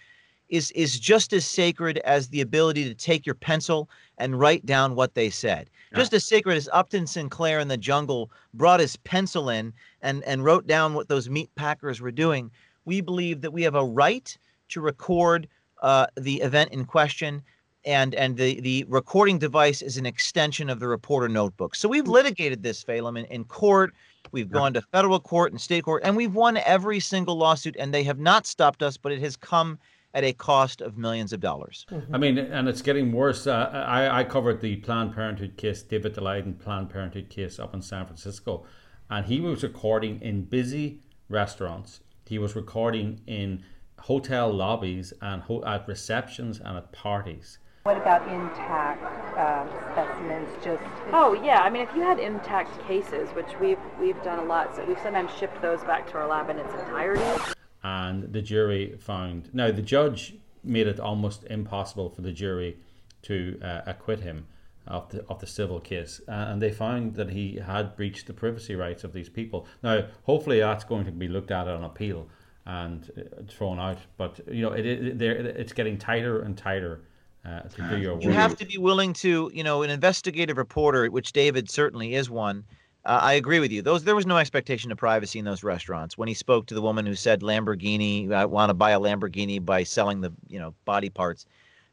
[0.49, 4.95] is is just as sacred as the ability to take your pencil and write down
[4.95, 5.69] what they said.
[5.91, 5.99] Yeah.
[5.99, 10.43] Just as sacred as Upton Sinclair in the jungle brought his pencil in and and
[10.43, 12.51] wrote down what those meat packers were doing.
[12.85, 14.37] We believe that we have a right
[14.69, 15.47] to record
[15.81, 17.41] uh, the event in question.
[17.85, 21.75] And, and the, the recording device is an extension of the reporter notebook.
[21.75, 23.93] So we've litigated this, Phelim, in, in court.
[24.31, 27.93] We've gone to federal court and state court, and we've won every single lawsuit, and
[27.93, 29.79] they have not stopped us, but it has come
[30.13, 31.85] at a cost of millions of dollars.
[32.11, 33.45] I mean, and it's getting worse.
[33.45, 37.81] Uh, I, I covered the Planned Parenthood case, David Daleiden Planned Parenthood case up in
[37.81, 38.65] San Francisco,
[39.09, 41.99] and he was recording in busy restaurants.
[42.25, 43.63] He was recording in
[43.99, 47.59] hotel lobbies and ho- at receptions and at parties.
[47.83, 49.03] What about intact
[49.37, 50.49] uh, specimens?
[50.63, 54.43] Just oh yeah, I mean if you had intact cases, which we've we've done a
[54.43, 58.41] lot, so we've sometimes shipped those back to our lab in its entirety and the
[58.41, 59.53] jury found.
[59.53, 62.77] Now, the judge made it almost impossible for the jury
[63.23, 64.47] to uh, acquit him
[64.87, 68.33] of the, of the civil case, uh, and they found that he had breached the
[68.33, 69.67] privacy rights of these people.
[69.83, 72.27] Now, hopefully, that's going to be looked at on appeal
[72.65, 73.99] and uh, thrown out.
[74.17, 77.01] But you know, it, it, it's getting tighter and tighter.
[77.45, 78.23] Uh, to do your work.
[78.25, 82.29] You have to be willing to, you know, an investigative reporter, which David certainly is
[82.29, 82.65] one,
[83.09, 83.81] uh, I agree with you.
[83.81, 86.15] Those there was no expectation of privacy in those restaurants.
[86.15, 89.65] When he spoke to the woman who said Lamborghini, I want to buy a Lamborghini
[89.65, 91.47] by selling the you know body parts.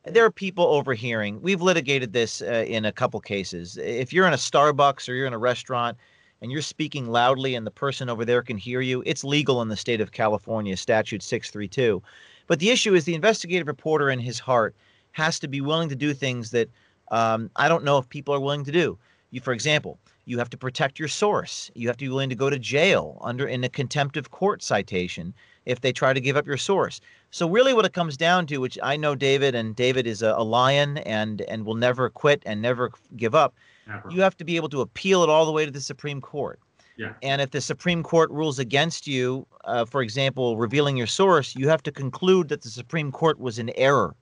[0.05, 1.40] there are people overhearing.
[1.40, 3.79] We've litigated this uh, in a couple cases.
[3.79, 5.96] If you're in a Starbucks or you're in a restaurant
[6.42, 9.68] and you're speaking loudly and the person over there can hear you, it's legal in
[9.68, 12.02] the state of California, statute 632.
[12.46, 14.76] But the issue is the investigative reporter in his heart
[15.12, 16.68] has to be willing to do things that
[17.11, 18.98] um, I don't know if people are willing to do.
[19.31, 21.70] You, for example, you have to protect your source.
[21.74, 24.62] You have to be willing to go to jail under in a contempt of court
[24.62, 25.32] citation
[25.64, 27.00] if they try to give up your source.
[27.30, 30.34] So really, what it comes down to, which I know David and David is a,
[30.36, 33.54] a lion and and will never quit and never give up.
[33.86, 34.10] Never.
[34.10, 36.58] You have to be able to appeal it all the way to the Supreme Court.
[36.96, 37.12] Yeah.
[37.22, 41.68] And if the Supreme Court rules against you, uh, for example, revealing your source, you
[41.68, 44.16] have to conclude that the Supreme Court was in error.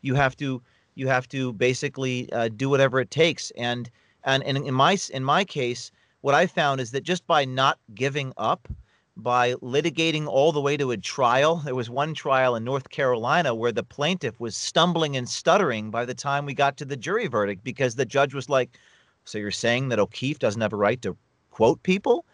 [0.00, 0.62] You have to
[0.96, 3.52] you have to basically uh, do whatever it takes.
[3.52, 3.90] And
[4.24, 7.78] and, and in my in my case, what I found is that just by not
[7.94, 8.68] giving up,
[9.16, 13.54] by litigating all the way to a trial, there was one trial in North Carolina
[13.54, 17.26] where the plaintiff was stumbling and stuttering by the time we got to the jury
[17.26, 18.78] verdict because the judge was like,
[19.24, 21.16] "So you're saying that O'Keefe doesn't have a right to
[21.50, 22.24] quote people?"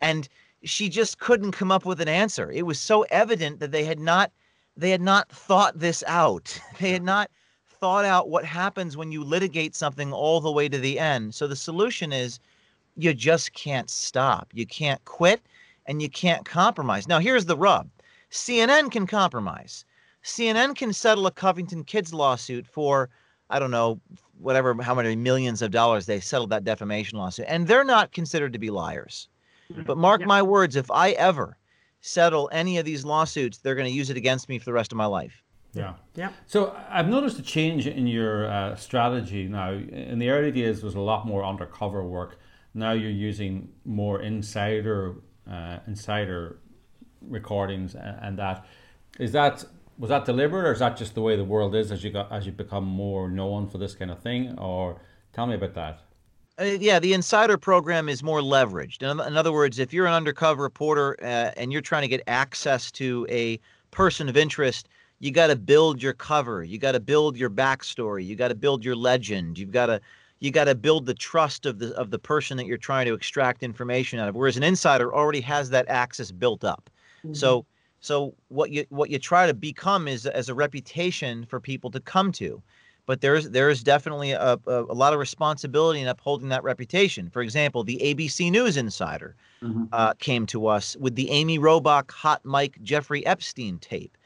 [0.00, 0.28] And
[0.64, 2.50] she just couldn't come up with an answer.
[2.50, 4.32] It was so evident that they had not
[4.76, 6.58] they had not thought this out.
[6.80, 7.30] They had not
[7.82, 11.34] thought out what happens when you litigate something all the way to the end.
[11.34, 12.38] So the solution is
[12.96, 14.48] you just can't stop.
[14.54, 15.42] You can't quit
[15.86, 17.08] and you can't compromise.
[17.08, 17.90] Now, here's the rub
[18.30, 19.84] CNN can compromise.
[20.22, 23.10] CNN can settle a Covington Kids lawsuit for,
[23.50, 24.00] I don't know,
[24.38, 27.46] whatever, how many millions of dollars they settled that defamation lawsuit.
[27.48, 29.26] And they're not considered to be liars.
[29.72, 29.82] Mm-hmm.
[29.82, 30.26] But mark Yeah.
[30.28, 31.56] my words, if I ever
[32.00, 34.92] settle any of these lawsuits, they're going to use it against me for the rest
[34.92, 35.42] of my life.
[35.74, 35.94] Yeah.
[36.14, 36.32] Yeah.
[36.46, 39.72] So I've noticed a change in your uh, strategy now.
[39.72, 42.38] In the early days, there was a lot more undercover work.
[42.74, 45.16] Now you're using more insider
[45.50, 46.58] uh, insider
[47.22, 48.66] recordings and, and that.
[49.18, 49.64] Is that
[49.98, 52.30] was that deliberate, or is that just the way the world is as you got
[52.32, 54.58] as you become more known for this kind of thing?
[54.58, 55.00] Or
[55.32, 56.00] tell me about that.
[56.60, 59.02] Uh, yeah, the insider program is more leveraged.
[59.02, 62.22] In, in other words, if you're an undercover reporter uh, and you're trying to get
[62.26, 63.58] access to a
[63.90, 64.88] person of interest,
[65.22, 66.64] you got to build your cover.
[66.64, 68.26] You got to build your backstory.
[68.26, 69.56] You got to build your legend.
[69.58, 70.00] You've got to
[70.40, 73.14] you got to build the trust of the of the person that you're trying to
[73.14, 74.34] extract information out of.
[74.34, 76.90] Whereas an insider already has that access built up.
[77.32, 77.64] So
[78.00, 82.00] so what you what you try to become is as a reputation for people to
[82.00, 82.62] come to
[83.06, 87.28] but there's there's definitely a, a, a lot of responsibility in upholding that reputation.
[87.30, 89.88] For example, the ABC News Insider Mhm.
[89.92, 94.16] uh, came to us with the Amy Robach hot mic Jeffrey Epstein tape,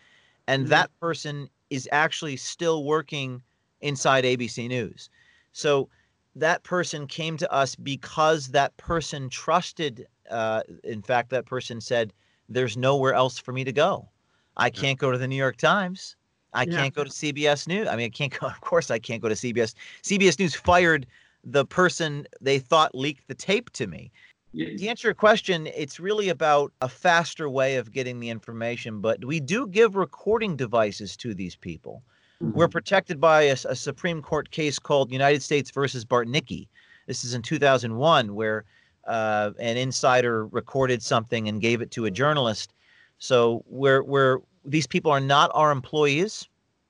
[0.47, 0.69] and Mhm.
[0.69, 3.43] that person is actually still working
[3.81, 5.11] inside ABC News.
[5.53, 5.89] So
[6.35, 10.07] that person came to us because that person trusted.
[10.31, 12.13] Uh, in fact, that person said,
[12.49, 14.11] "There's nowhere else for me to go.
[14.57, 16.17] I can't go to the New York Times."
[16.53, 16.73] I Yeah.
[16.77, 17.87] can't go to CBS News.
[17.89, 18.47] I mean, I can't go.
[18.47, 19.75] Of course, I can't go to CBS.
[20.03, 21.07] CBS News fired
[21.45, 24.11] the person they thought leaked the tape to me.
[24.57, 24.75] Yeah.
[24.75, 29.23] To answer your question, it's really about a faster way of getting the information, but
[29.23, 32.03] we do give recording devices to these people.
[32.41, 36.69] We're protected by a Supreme Court case called United States versus Bartnicki.
[37.07, 38.65] This is in 2001, where
[39.07, 42.73] uh, an insider recorded something and gave it to a journalist.
[43.19, 46.49] So we're, we're these people are not our employees.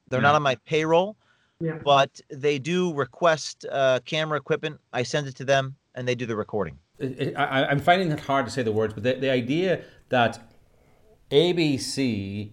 [0.09, 1.17] They're not on my payroll,
[1.61, 1.79] Yeah.
[1.85, 4.81] but they do request uh, camera equipment.
[4.93, 6.79] I send it to them, and they do the recording.
[7.01, 10.39] I, I'm finding it hard to say the words, but the, the idea that
[11.31, 12.51] ABC,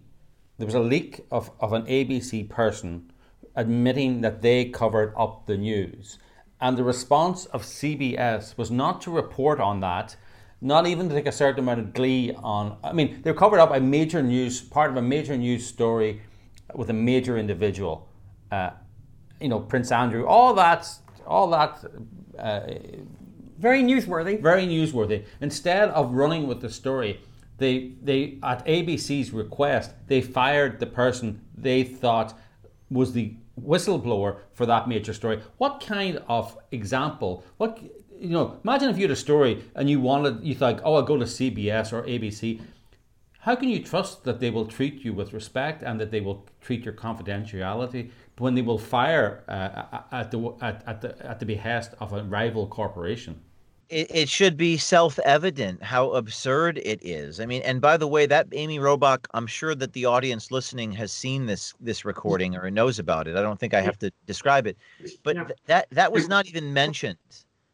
[0.57, 3.11] there was a leak of, of an ABC person
[3.55, 6.17] admitting that they covered up the news.
[6.59, 10.15] And the response of CBS was not to report on that,
[10.61, 12.77] not even to take a certain amount of glee on.
[12.83, 16.21] I mean, they're covered up a major news, part of a major news story
[16.73, 18.07] with a major individual.
[18.51, 18.71] Uh,
[19.39, 20.87] you know, Prince Andrew, all that,
[21.27, 21.83] all that
[22.39, 22.61] uh,
[23.57, 24.41] Very newsworthy.
[24.41, 25.25] very newsworthy.
[25.41, 27.19] Instead of running with the story,
[27.57, 32.37] they they at ABC's request they fired the person they thought
[32.89, 35.41] was the whistleblower for that major story.
[35.57, 37.43] What kind of example?
[37.57, 37.79] What
[38.19, 38.59] you know?
[38.63, 41.25] Imagine if you had a story and you wanted you thought, oh, I'll go to
[41.25, 42.61] CBS or ABC.
[43.39, 46.45] How can you trust that they will treat you with respect and that they will
[46.61, 51.45] treat your confidentiality when they will fire uh, at the at, at the at the
[51.45, 53.41] behest of a rival corporation?
[53.93, 57.39] it, it should be self-evident how absurd it is.
[57.39, 60.91] I mean, and by the way, that Amy Robach, I'm sure that the audience listening
[60.93, 63.35] has seen this this recording or knows about it.
[63.35, 64.77] I don't think I have to describe it,
[65.23, 67.17] but th- that that was not even mentioned,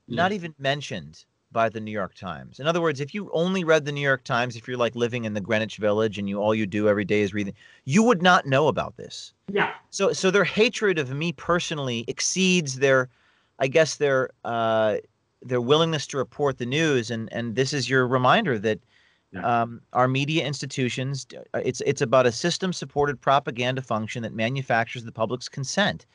[0.08, 2.60] not even mentioned by the New York Times.
[2.60, 5.26] In other words, if you only read the New York Times, if you're like living
[5.26, 7.54] in the Greenwich Village and you all you do every day is reading,
[7.86, 9.34] you would not know about this.
[9.52, 9.72] Yeah.
[9.90, 13.10] So so their hatred of me personally exceeds their,
[13.60, 14.98] I guess their uh,
[15.42, 17.12] their willingness to report the news.
[17.12, 18.80] And and this is your reminder that
[19.32, 19.62] Yeah.
[19.62, 25.04] um, our media institutions, uh, it's it's about a system supported propaganda function that manufactures
[25.04, 26.06] the public's consent.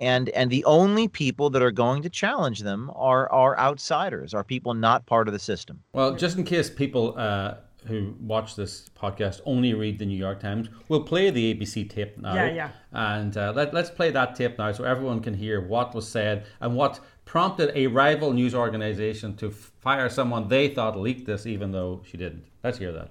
[0.00, 4.42] And and the only people that are going to challenge them are are outsiders, are
[4.42, 5.82] people not part of the system.
[5.92, 10.40] Well, just in case people uh, who watch this podcast only read the New York
[10.40, 12.34] Times, we'll play the ABC tape now.
[12.34, 12.70] Yeah, yeah.
[12.92, 16.46] And uh, let, let's play that tape now so everyone can hear what was said
[16.60, 21.72] and what prompted a rival news organization to fire someone they thought leaked this, even
[21.72, 22.44] though she didn't.
[22.64, 23.10] Let's hear that.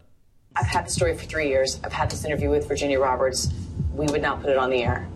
[0.55, 1.79] I've had the story for three years.
[1.83, 3.53] I've had this interview with Virginia Roberts.
[3.93, 5.07] We would not put it on the air.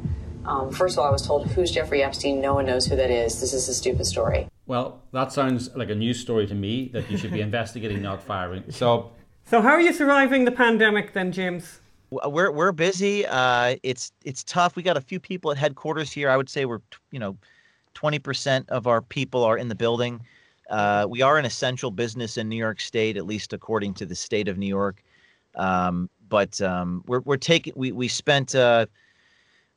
[0.46, 2.42] Um, first of all, I was told, Who's Jeffrey Epstein?
[2.42, 3.40] No one knows who that is.
[3.40, 4.48] This is a stupid story.
[4.66, 8.24] Well, that sounds like a news story to me that you should be investigating, not
[8.24, 8.64] firing.
[8.70, 9.12] So,
[9.46, 11.80] So how are you surviving the pandemic then, James?
[12.10, 13.26] We're we're busy.
[13.26, 14.76] Uh, it's it's tough.
[14.76, 16.30] We got a few people at headquarters here.
[16.30, 17.36] I would say we're you know,
[17.94, 20.22] twenty percent of our people are in the building.
[20.70, 24.16] Uh, we are an essential business in New York State, at least according to the
[24.16, 25.04] state of New York.
[25.56, 28.86] Um, but um, we're we're taking we we spent uh,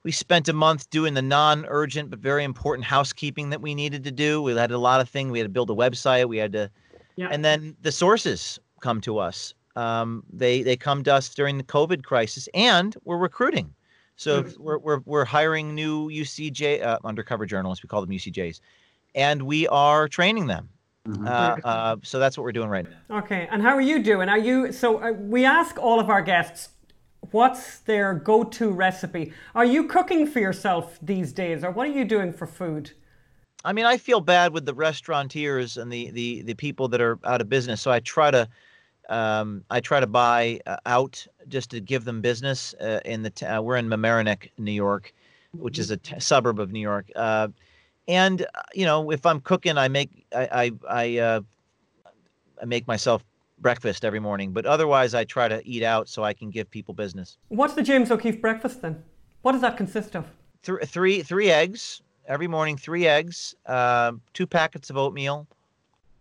[0.06, 4.12] we spent a month doing the non-urgent but very important housekeeping that we needed to
[4.12, 4.40] do.
[4.40, 5.32] We had a lot of things.
[5.32, 6.28] We had to build a website.
[6.28, 6.70] We had to,
[7.16, 7.26] Yeah.
[7.32, 9.52] and then the sources come to us.
[9.74, 13.74] Um, they they come to us during the COVID crisis, and we're recruiting.
[14.14, 17.82] So if we're, we're we're hiring new UCJ uh, undercover journalists.
[17.82, 18.60] We call them UCJs,
[19.16, 20.68] and we are training them.
[21.26, 23.18] Uh, uh, so that's what we're doing right now.
[23.18, 24.28] Okay, and how are you doing?
[24.28, 25.02] Are you so?
[25.02, 26.68] Uh, we ask all of our guests,
[27.30, 29.32] what's their go-to recipe?
[29.54, 32.92] Are you cooking for yourself these days, or what are you doing for food?
[33.64, 37.18] I mean, I feel bad with the restaurateurs and the the the people that are
[37.24, 37.80] out of business.
[37.80, 38.48] So I try to
[39.08, 42.74] um, I try to buy uh, out just to give them business.
[42.74, 45.12] Uh, in the t- uh, we're in Mamaroneck, New York,
[45.52, 47.10] which is a t- suburb of New York.
[47.16, 47.48] Uh,
[48.08, 51.40] and uh, you know, if I'm cooking, I make I I I, uh,
[52.62, 53.24] I make myself
[53.58, 54.52] breakfast every morning.
[54.52, 57.38] But otherwise, I try to eat out so I can give people business.
[57.48, 59.02] What's the James O'Keefe breakfast then?
[59.42, 60.26] What does that consist of?
[60.62, 62.76] Th- three three eggs every morning.
[62.76, 65.46] Three eggs, uh, two packets of oatmeal,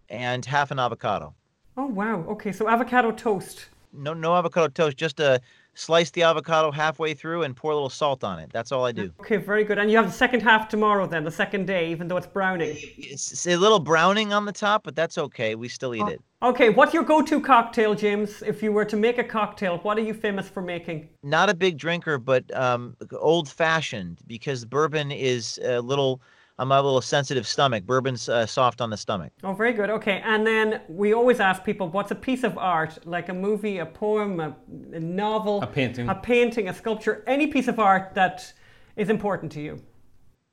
[0.09, 1.33] and half an avocado.
[1.77, 2.23] Oh wow.
[2.27, 3.67] Okay, so avocado toast.
[3.91, 4.97] No no avocado toast.
[4.97, 5.39] Just uh,
[5.75, 8.49] slice the avocado halfway through and pour a little salt on it.
[8.51, 9.11] That's all I do.
[9.19, 9.77] Okay, very good.
[9.77, 12.75] And you have the second half tomorrow then, the second day, even though it's browning.
[12.97, 15.55] It's, a little browning on the top, but that's okay.
[15.55, 16.21] We still eat it.
[16.41, 18.41] Okay, what's your go-to cocktail, James?
[18.41, 21.09] If you were to make a cocktail, what are you famous for making?
[21.23, 26.21] Not a big drinker, but um, old fashioned because bourbon is a little.
[26.57, 27.83] I'm a little sensitive stomach.
[27.85, 29.33] Bourbon's uh, soft on the stomach.
[29.43, 29.89] Oh, very good.
[29.89, 33.79] Okay, and then we always ask people, what's a piece of art, like a movie,
[33.79, 34.55] a poem, a,
[34.93, 36.07] a novel, A painting.
[36.07, 38.53] a painting, a sculpture, any piece of art that
[38.95, 39.81] is important to you?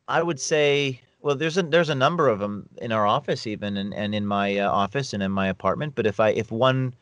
[0.09, 3.77] I would say, well, there's a there's a number of them in our office even,
[3.77, 5.95] and, and in my uh, office and in my apartment.
[5.95, 6.95] But if I if one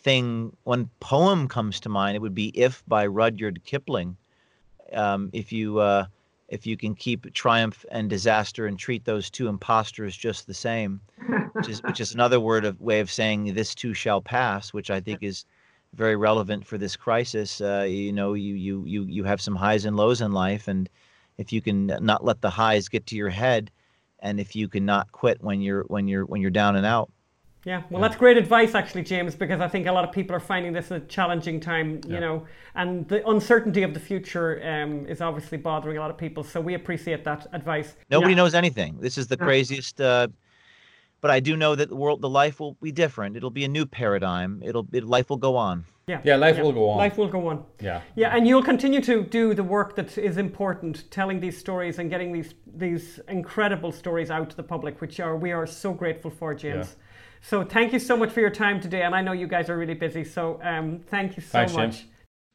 [0.00, 4.18] thing, one poem comes to mind, it would be "If" by Rudyard Kipling.
[4.92, 6.04] Um, if you uh,
[6.52, 11.00] if you can keep triumph and disaster and treat those two impostors just the same,
[11.54, 14.90] which is which is another word of way of saying this too shall pass, which
[14.90, 15.46] I think is
[15.94, 17.62] very relevant for this crisis.
[17.62, 20.90] Uh, you know, you you you you have some highs and lows in life, and
[21.38, 23.70] if you can not let the highs get to your head,
[24.18, 27.10] and if you can not quit when you're when you're when you're down and out.
[27.64, 30.40] Yeah, well, that's great advice, actually, James, because I think a lot of people are
[30.40, 32.44] finding this a challenging time, you know,
[32.74, 36.42] and the uncertainty of the future um, is obviously bothering a lot of people.
[36.42, 37.94] So we appreciate that advice.
[38.10, 38.38] Nobody Yeah.
[38.38, 38.96] knows anything.
[39.00, 40.00] This is the craziest.
[40.00, 40.28] Uh,
[41.20, 43.36] but I do know that the world, the life will be different.
[43.36, 44.60] It'll be a new paradigm.
[44.64, 45.84] It'll it, life will go on.
[46.08, 46.98] Yeah, Yeah, life will go on.
[46.98, 47.64] Life will go on.
[47.80, 48.00] yeah.
[48.16, 52.10] Yeah, and you'll continue to do the work that is important, telling these stories and
[52.10, 56.30] getting these these incredible stories out to the public, which are we are so grateful
[56.32, 56.96] for, James.
[57.44, 59.76] So thank you so much for your time today, and I know you guys are
[59.76, 61.90] really busy, so um, thank you so Thanks, much.
[61.98, 62.04] James.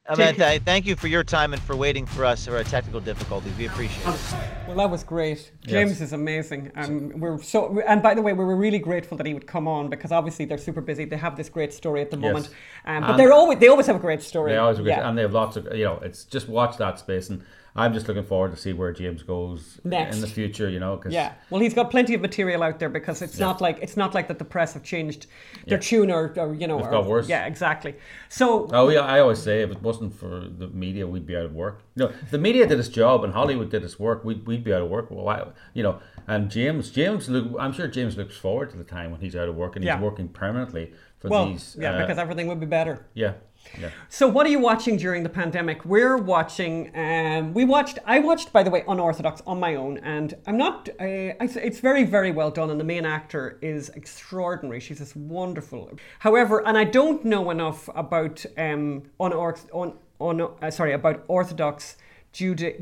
[0.10, 3.02] Amanda, I thank you for your time and for waiting for us for our technical
[3.02, 3.52] difficulties.
[3.58, 4.36] We appreciate it.
[4.66, 5.52] Well, that was great.
[5.66, 6.00] James Yes.
[6.02, 6.72] is amazing.
[6.78, 9.68] Um, we're so, and by the way, we were really grateful that he would come
[9.68, 11.04] on because obviously they're super busy.
[11.04, 12.48] They have this great story at the moment,
[12.86, 14.54] um, but And- they're always they always have a great story.
[14.54, 15.10] They always agree, Yeah.
[15.10, 16.00] and they have lots of you know.
[16.02, 17.44] It's just watch that space, and
[17.78, 20.16] I'm just looking forward to see where James goes Next.
[20.16, 20.68] in the future.
[20.70, 23.62] You know, because Yeah, well, he's got plenty of material out there because it's not
[23.62, 25.28] like it's not like that the press have changed
[25.68, 25.82] their Yeah.
[25.90, 27.30] tune or, or you know, It's or- got worse.
[27.30, 27.96] Yeah, exactly.
[28.30, 31.46] So Oh yeah, I always say if it wasn't for the media, we'd be out
[31.46, 31.82] of work.
[31.96, 34.74] No, if the media did its job and Hollywood did its work, we'd, we'd be
[34.74, 35.12] out of work.
[35.12, 38.84] Well, why, you know, and James, James, look, I'm sure James looks forward to the
[38.84, 39.96] time when he's out of work and Yeah.
[39.96, 41.76] he's working permanently for Well, these.
[41.80, 43.06] yeah, uh, because everything would be better.
[43.14, 43.34] yeah,
[43.80, 43.90] yeah.
[44.10, 45.86] So, what are you watching during the pandemic?
[45.86, 46.92] We're watching.
[46.96, 48.00] Um, we watched.
[48.06, 50.90] I watched, by the way, Unorthodox on my own, and I'm not.
[51.00, 54.80] Uh, I, it's very, very well done, and the main actor is extraordinary.
[54.80, 55.92] She's just wonderful.
[56.20, 61.98] However, and I don't know enough about um, unorth- on on uh, sorry about Orthodox.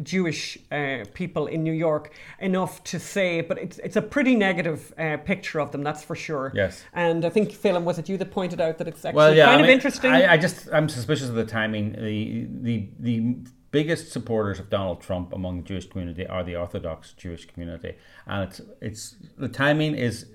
[0.04, 4.94] Jewish uh, people in New York enough to say, but it's it's a pretty negative
[4.98, 6.52] uh, picture of them, that's for sure.
[6.54, 6.84] Yes.
[6.94, 9.46] And I think Phelim was it you that pointed out that it's actually Well, yeah,
[9.46, 10.12] kind I of interesting.
[10.12, 11.94] I, I just I'm suspicious of the timing.
[11.94, 13.36] The the the
[13.72, 17.96] biggest supporters of Donald Trump among the Jewish community are the Orthodox Jewish community,
[18.26, 20.28] and it's it's the timing is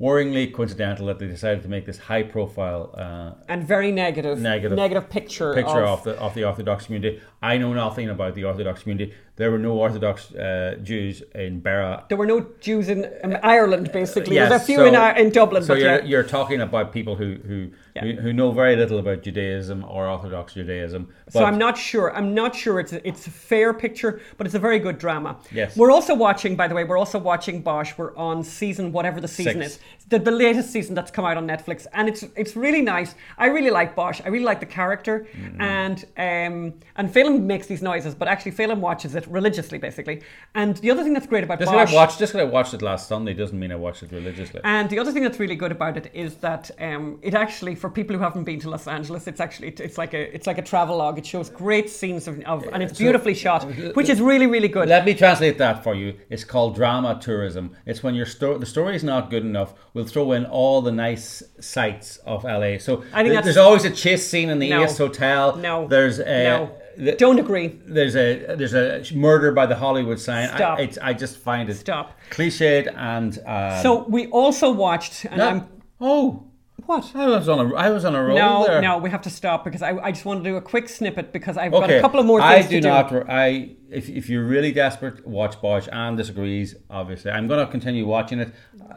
[0.00, 4.76] worryingly coincidental that they decided to make this high profile uh, and very negative, Negative
[4.76, 7.20] negative picture, picture of, of the of the Orthodox community.
[7.42, 9.12] I know nothing about the Orthodox community.
[9.40, 12.04] There were no Orthodox uh, Jews in Beira.
[12.08, 14.34] There were no Jews in um, Ireland, basically.
[14.36, 16.04] Yes, There's a few so- in, in Dublin, So but you're, yeah.
[16.10, 17.58] you're talking about people who who,
[17.96, 18.02] Yeah.
[18.04, 21.02] who who know very little about Judaism or Orthodox Judaism.
[21.34, 22.06] so I'm not sure.
[22.18, 25.30] I'm not sure it's a, it's a fair picture, but it's a very good drama.
[25.60, 25.70] Yes.
[25.80, 27.90] We're also watching, by the way, we're also watching Bosch.
[27.98, 29.66] We're on season whatever the season Six.
[29.74, 29.78] is,
[30.12, 33.10] the, the latest season that's come out on Netflix, and it's it's really nice.
[33.44, 34.18] I really like Bosch.
[34.26, 35.60] I really like the character, Mm-hmm.
[35.78, 36.54] and um
[36.98, 40.22] and Phelim makes these noises, but actually Phelim watches it religiously, basically.
[40.54, 41.80] And the other thing that's great about Just Bosch.
[41.86, 44.12] because I watched, just 'cause I watched it last Sunday doesn't mean I watched it
[44.12, 44.60] religiously.
[44.64, 47.88] And the other thing that's really good about it is that um, it actually, for
[47.88, 50.62] people who haven't been to Los Angeles, it's actually it's like a it's like a
[50.62, 51.18] travel log.
[51.18, 53.64] It shows great scenes of, of and it's beautifully shot,
[53.94, 54.88] which is really really good.
[54.88, 56.14] Let me translate that for you.
[56.28, 57.76] It's called drama tourism.
[57.86, 60.92] It's when your sto- the story is not good enough, we'll throw in all the
[60.92, 62.78] nice sights of LA.
[62.78, 64.84] So I think th- there's always a chase scene in the No.
[64.84, 65.56] Ace Hotel.
[65.56, 65.86] No.
[65.86, 66.70] There's a, no,
[67.04, 67.78] th- don't agree.
[67.86, 70.48] There's a there's a murder by the Hollywood sign.
[70.48, 70.78] Stop.
[70.78, 72.18] I, it's, I just find it Stop.
[72.30, 75.68] cliched and um, So we also watched, and that- I'm
[76.00, 76.49] oh
[76.90, 77.14] what?
[77.14, 78.80] I was on a I was on a roll No, there.
[78.82, 81.32] no, we have to stop because I, I just want to do a quick snippet
[81.32, 83.08] because I've got a couple of more I things do to not.
[83.10, 83.24] do.
[83.28, 85.88] I if, if you're really desperate, watch Bosch.
[85.92, 86.76] Ann disagrees.
[86.90, 88.52] Obviously, I'm going to continue watching it.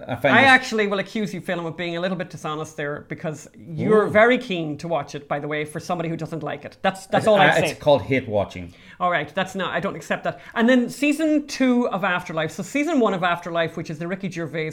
[0.07, 3.05] I find I actually will accuse you, Phelim, of being a little bit dishonest there
[3.09, 5.27] because you're very keen to watch it.
[5.27, 7.71] By the way, for somebody who doesn't like it, that's that's all I- I'm saying.
[7.71, 8.73] It's called hate watching.
[8.99, 9.73] All right, that's not.
[9.73, 10.39] I don't accept that.
[10.55, 12.51] And then season two of Afterlife.
[12.51, 14.71] So season one of Afterlife, which is the Ricky Gervais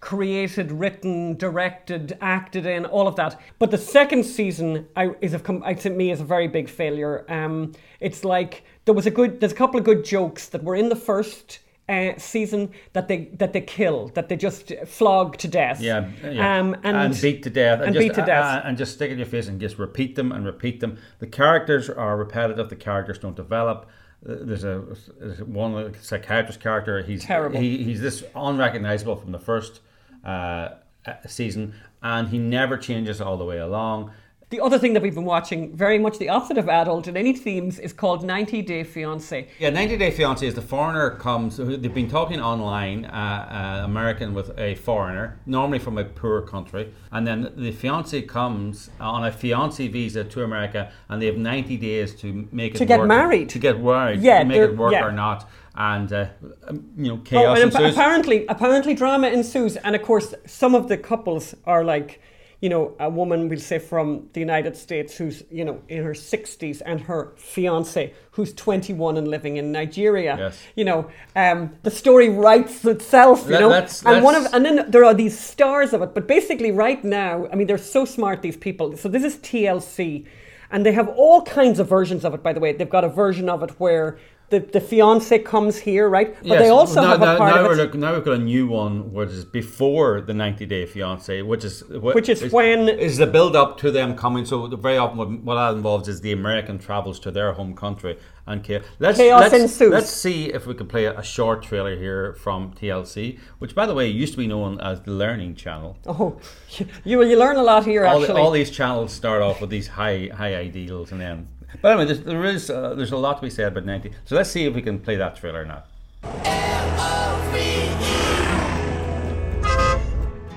[0.00, 3.40] created, written, directed, acted in, all of that.
[3.58, 7.24] But the second season I, is com- I, to me is a very big failure.
[7.30, 10.74] Um, it's like there was a good, there's a couple of good jokes that were
[10.76, 11.60] in the first.
[11.88, 16.60] Uh, season that they that they kill that they just flog to death Yeah, yeah.
[16.60, 18.44] um, and, beat to death, and just, beat to death.
[18.44, 20.98] uh, and just stick it in your face and just repeat them and repeat them.
[21.18, 22.68] The characters are repetitive.
[22.68, 23.88] The characters don't develop.
[24.24, 24.84] Uh, There's a
[25.18, 27.02] there's one uh, psychiatrist character.
[27.02, 27.58] He's Terrible.
[27.58, 29.80] He, he's this unrecognizable from the first
[30.24, 30.70] uh,
[31.06, 34.12] uh, season, and he never changes all the way along.
[34.50, 37.32] The other thing that we've been watching, very much the opposite of adult in any
[37.34, 39.46] themes, is called 90 Day Fiance.
[39.60, 44.34] Yeah, 90 Day Fiance is the foreigner comes, they've been talking online, uh, uh, American
[44.34, 49.30] with a foreigner, normally from a poor country, and then the fiance comes on a
[49.30, 53.06] fiance visa to America, and they have 90 days to make it To get work,
[53.06, 53.50] married.
[53.50, 55.04] To get married, Yeah, to make it work yeah.
[55.04, 55.48] or not.
[55.74, 56.26] And, uh,
[56.68, 57.92] um, you know, chaos Oh, and ensues.
[57.94, 62.20] apparently, apparently, drama ensues, and of course, some of the couples are like,
[62.60, 66.12] you know, a woman we'll say from the United States who's you know in her
[66.12, 70.36] sixties, and her fiance who's twenty one and living in Nigeria.
[70.38, 70.58] Yes.
[70.76, 73.44] You know, um, the story writes itself.
[73.46, 76.12] You Let- know, let's- and one of and then there are these stars of it.
[76.14, 78.94] But basically, right now, I mean, they're so smart these people.
[78.96, 80.26] So this is TLC,
[80.70, 82.42] and they have all kinds of versions of it.
[82.42, 84.18] By the way, they've got a version of it where.
[84.50, 86.34] The, the fiance comes here, right?
[86.34, 87.76] But they Yes, also now, have a part now of we're it.
[87.76, 91.64] look, now we've got a new one, which is before the 90 Day Fiance, which
[91.64, 94.44] is wh- Which is when- is the build up to them coming.
[94.44, 98.18] So very often, what, what that involves is the American travels to their home country
[98.44, 98.82] and chaos.
[98.98, 99.92] Let's, Chaos let's, ensues.
[99.92, 103.86] Let's see if we can play a, a short trailer here from TLC, which, by
[103.86, 105.96] the way, used to be known as the Learning Channel.
[106.06, 106.40] Oh,
[107.04, 108.34] you you learn a lot here All, actually.
[108.34, 111.46] the, all these channels start off with these high high ideals, and then.
[111.80, 114.12] But anyway, there's, there is uh, there's a lot to be said about 90.
[114.24, 115.84] So let's see if we can play that trailer now.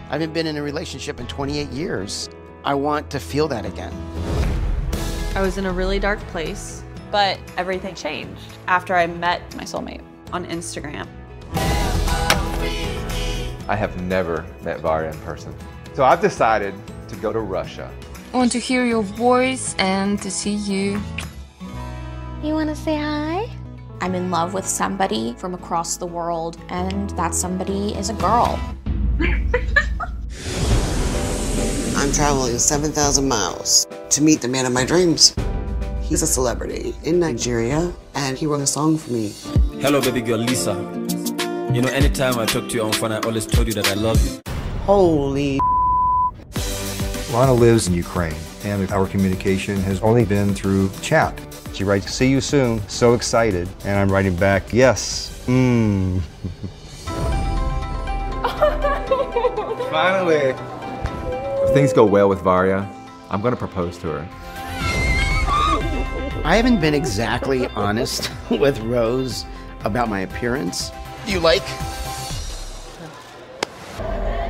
[0.09, 2.30] I haven't been in a relationship in 28 years.
[2.64, 3.93] I want to feel that again.
[5.36, 10.03] I was in a really dark place, but everything changed after I met my soulmate
[10.32, 11.07] on Instagram.
[13.68, 15.55] I have never met Varya in person.
[15.93, 16.76] So I've decided
[17.07, 17.91] to go to Russia.
[18.34, 20.99] I want to hear your voice and to see you.
[22.41, 23.47] You want to say hi?
[24.01, 28.59] I'm in love with somebody from across the world, and that somebody is a girl.
[31.95, 35.36] I'm traveling 7,000 miles to meet the man of my dreams.
[36.01, 39.31] He's a celebrity in Nigeria, and he wrote a song for me.
[39.79, 40.73] Hello, baby girl Lisa.
[41.71, 43.93] You know, anytime I talk to you on phone, I always told you that I
[43.93, 44.41] love you.
[44.86, 45.59] Holy.
[47.34, 51.34] Lana lives in Ukraine, and our communication has only been through chat.
[51.73, 53.67] She writes, See you soon, so excited.
[53.86, 56.21] And I'm writing back, Yes, mmm.
[59.89, 60.53] Finally.
[61.65, 62.88] If things go well with Varya,
[63.31, 64.29] I'm gonna propose to her.
[66.45, 69.45] I haven't been exactly honest with Rose
[69.84, 70.91] about my appearance.
[71.25, 71.63] You like?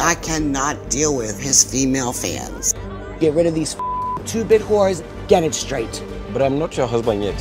[0.04, 2.74] I cannot deal with his female fans.
[3.22, 3.78] Get rid of these
[4.26, 6.04] two bit whores, get it straight.
[6.34, 7.38] But I'm not your husband yet.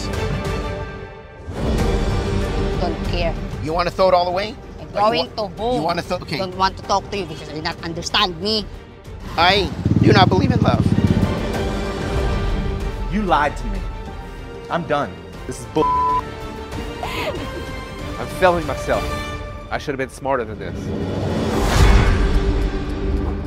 [2.81, 3.35] Don't care.
[3.65, 4.55] You want to throw it all away?
[4.81, 5.75] I'm going to home.
[5.75, 6.19] You want to throw?
[6.19, 6.39] Okay.
[6.39, 8.65] Don't want to talk to you because you do not understand me.
[9.37, 9.69] I
[10.01, 10.87] do not believe in love.
[13.13, 13.81] You lied to me.
[14.71, 15.13] I'm done.
[15.49, 15.83] This is bull.
[18.23, 19.03] I'm failing myself.
[19.69, 21.62] I should have been smarter than this.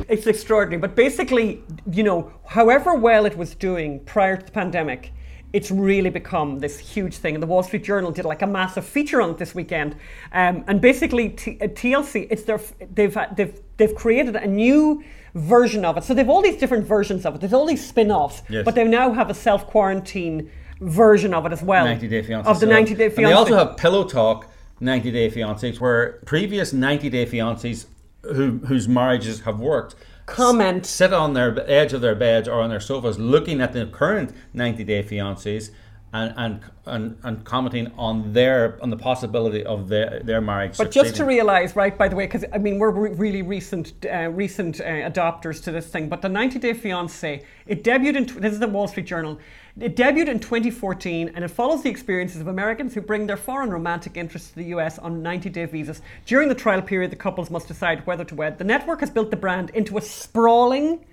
[0.08, 0.80] It's extraordinary.
[0.80, 5.12] But basically, you know, however well it was doing prior to the pandemic,
[5.52, 7.34] it's really become this huge thing.
[7.34, 9.96] And the Wall Street Journal did like a massive feature on it this weekend.
[10.32, 12.60] Um, and basically, T- uh, TLC, it's their,
[12.94, 15.02] they've, they've, they've created a new
[15.34, 16.04] version of it.
[16.04, 17.40] So they've all these different versions of it.
[17.40, 18.64] There's all these spin-offs, Yes.
[18.64, 20.50] but they now have a self-quarantine
[20.80, 21.84] version of it as well.
[21.86, 22.44] 90 Day Fiancé.
[22.46, 23.16] Of the 90 Day Fiancé.
[23.18, 24.48] And they also have Pillow Talk
[24.80, 27.86] 90 Day Fiancés, where previous 90 Day Fiancés
[28.34, 29.94] who, whose marriages have worked
[30.26, 33.86] comment sit on their edge of their beds or on their sofas looking at the
[33.86, 35.70] current 90 Day Fiancés
[36.12, 40.76] and, and and and commenting on their on the possibility of their their marriage.
[40.76, 43.92] But just to realise, right, by the way, because I mean we're re- really recent,
[44.10, 46.08] uh, recent uh, adopters to this thing.
[46.08, 49.38] But the 90 Day Fiance, it debuted in tw- this is the Wall Street Journal.
[49.78, 53.68] It debuted in 2014, and it follows the experiences of Americans who bring their foreign
[53.70, 54.98] romantic interests to the U.S.
[54.98, 56.00] on 90-day visas.
[56.24, 58.56] During the trial period, the couples must decide whether to wed.
[58.56, 61.04] The network has built the brand into a sprawling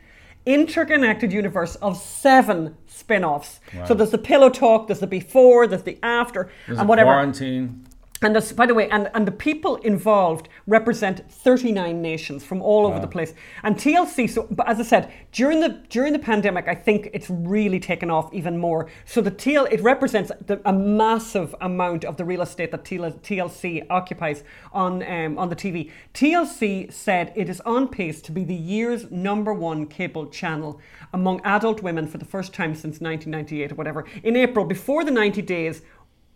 [0.46, 3.60] interconnected universe of seven spin-offs.
[3.76, 3.86] Wow.
[3.86, 7.12] So there's the pillow talk, there's the before, there's the after, There's and whatever.
[7.12, 7.86] quarantine.
[8.24, 12.88] And this, by the way, and, and the people involved represent 39 nations from all
[12.88, 13.34] over the place.
[13.64, 17.30] And TLC, so but as I said, during the during the pandemic, I think it's
[17.30, 18.90] really taken off even more.
[19.06, 23.20] So the TL it represents the, a massive amount of the real estate that TL,
[23.20, 25.92] TLC occupies on um, on the TV.
[26.14, 30.80] TLC said it is on pace to be the year's number one cable channel
[31.12, 34.06] among adult women for the first time since 1998 or whatever.
[34.24, 35.82] In April, before the 90 days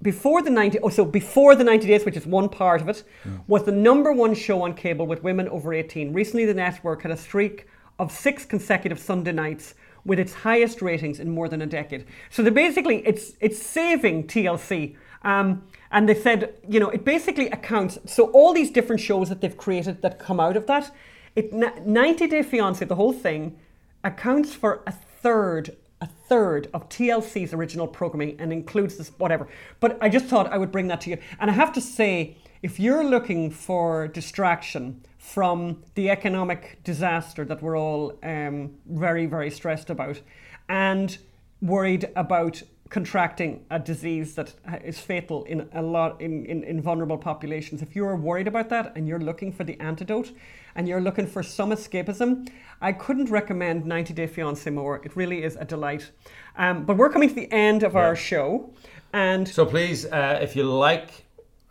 [0.01, 3.03] before the 90 oh so before the 90 days which is one part of it
[3.47, 7.11] was the number one show on cable with women over 18 recently the network had
[7.11, 7.67] a streak
[7.97, 9.73] of six consecutive sunday nights
[10.07, 12.05] with its highest ratings in more than a decade.
[12.31, 17.49] So they basically it's it's saving tlc um, and they said you know it basically
[17.49, 20.91] accounts so all these different shows that they've created that come out of that
[21.35, 23.57] it 90 day fiance the whole thing
[24.03, 29.47] accounts for a third a third of TLC's original programming and includes this whatever.
[29.79, 31.17] But I just thought I would bring that to you.
[31.39, 37.61] And I have to say, if you're looking for distraction from the economic disaster that
[37.61, 40.21] we're all um, very, very stressed about,
[40.69, 41.17] and
[41.61, 47.17] worried about contracting a disease that is fatal in a lot in, in, in vulnerable
[47.17, 50.31] populations if you're worried about that and you're looking for the antidote
[50.75, 52.47] and you're looking for some escapism
[52.81, 56.11] i couldn't recommend 90 day fiance more it really is a delight
[56.57, 58.73] um, but we're coming to the end of our show
[59.13, 61.09] and So please, uh, if you like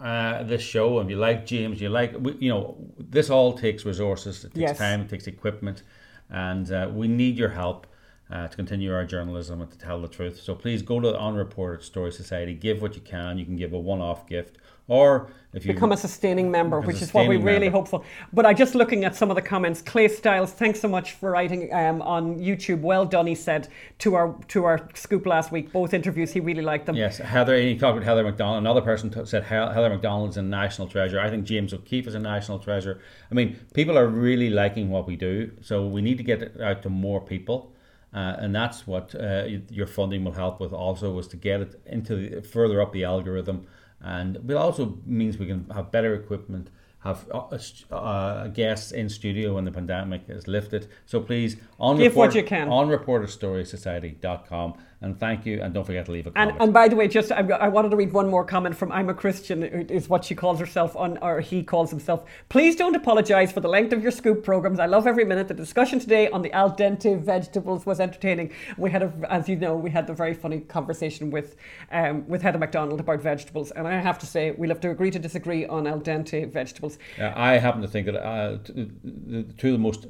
[0.01, 4.45] uh, this show and you like James, you like you know this all takes resources.
[4.45, 4.79] It takes Yes.
[4.79, 5.03] time.
[5.03, 5.83] It takes equipment,
[6.31, 7.87] and uh, we need your help.
[8.29, 10.41] Uh, to continue our journalism and to tell the truth.
[10.41, 13.39] So please go to the Unreported Story Society, give what you can.
[13.39, 14.59] You can give a one off gift,
[14.89, 17.79] or if you become a sustaining member, which is what we sustaining really member.
[17.79, 18.05] hope for.
[18.33, 19.81] But I just looking at some of the comments.
[19.81, 22.81] Clay Styles, thanks so much for writing um, on YouTube.
[22.81, 23.69] Well done, he said
[24.01, 25.73] to our to our scoop last week.
[25.73, 26.97] Both interviews, he really liked them.
[26.97, 27.57] Yes, Heather.
[27.57, 28.59] He talked about Heather McDonald.
[28.59, 31.21] Another person t- said Heather McDonald's a national treasure.
[31.21, 33.01] I think James O'Keefe is a national treasure.
[33.31, 36.61] I mean, people are really liking what we do, so we need to get it
[36.61, 37.73] out to more people.
[38.17, 39.45] Uh, and that's what uh,
[39.79, 40.73] your funding will help with.
[40.73, 43.67] Also, was to get it into the, further up the algorithm,
[44.01, 47.59] and it also means we can have better equipment, have uh,
[47.95, 50.89] uh, guests in studio when the pandemic is lifted.
[51.05, 52.69] So please, on Give what report- you can.
[52.71, 55.61] on reporterstorysociety.com And thank you.
[55.61, 56.57] And don't forget to leave a And, comment.
[56.63, 59.11] and by the way, just I, I wanted to read one more comment from I'm
[59.11, 62.25] a Christian, is what she calls herself on, or he calls himself.
[62.49, 64.81] Please don't apologise for the length of your scoop programs.
[64.81, 65.49] I love every minute.
[65.49, 68.53] The discussion today on the al dente vegetables was entertaining.
[68.79, 71.57] We had, a, as you know, we had the very funny conversation with
[71.93, 75.11] um, with Heather McDonald about vegetables, and I have to say we'll have to agree
[75.11, 76.99] to disagree on al dente vegetables.
[77.21, 80.07] Uh, I happen to think that uh, t- the two of the most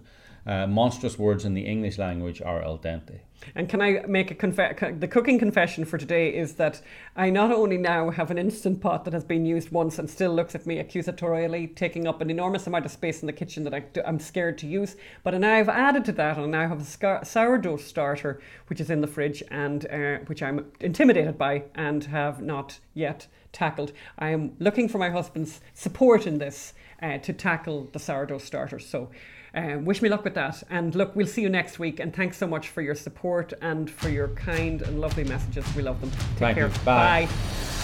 [0.47, 3.19] uh, monstrous words in the English language are al dente.
[3.55, 6.81] And can I make a conf- the cooking confession for today is that
[7.15, 10.35] I not only now have an instant pot that has been used once and still
[10.35, 13.75] looks at me accusatorially, taking up an enormous amount of space in the kitchen that
[13.75, 16.85] I, am scared to use, but now I've added to that and now have a
[16.85, 22.05] scar- sourdough starter which is in the fridge and uh, which I'm intimidated by and
[22.05, 23.93] have not yet tackled.
[24.19, 28.79] I am looking for my husband's support in this uh, to tackle the sourdough starter.
[28.79, 29.11] So.
[29.57, 30.63] Um, wish me luck with that.
[30.69, 31.99] And look, we'll see you next week.
[31.99, 35.65] And thanks so much for your support and for your kind and lovely messages.
[35.75, 36.11] We love them.
[36.11, 36.69] Take Thank care.
[36.69, 36.75] you.
[36.85, 37.29] Bye.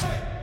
[0.03, 0.39] Bye.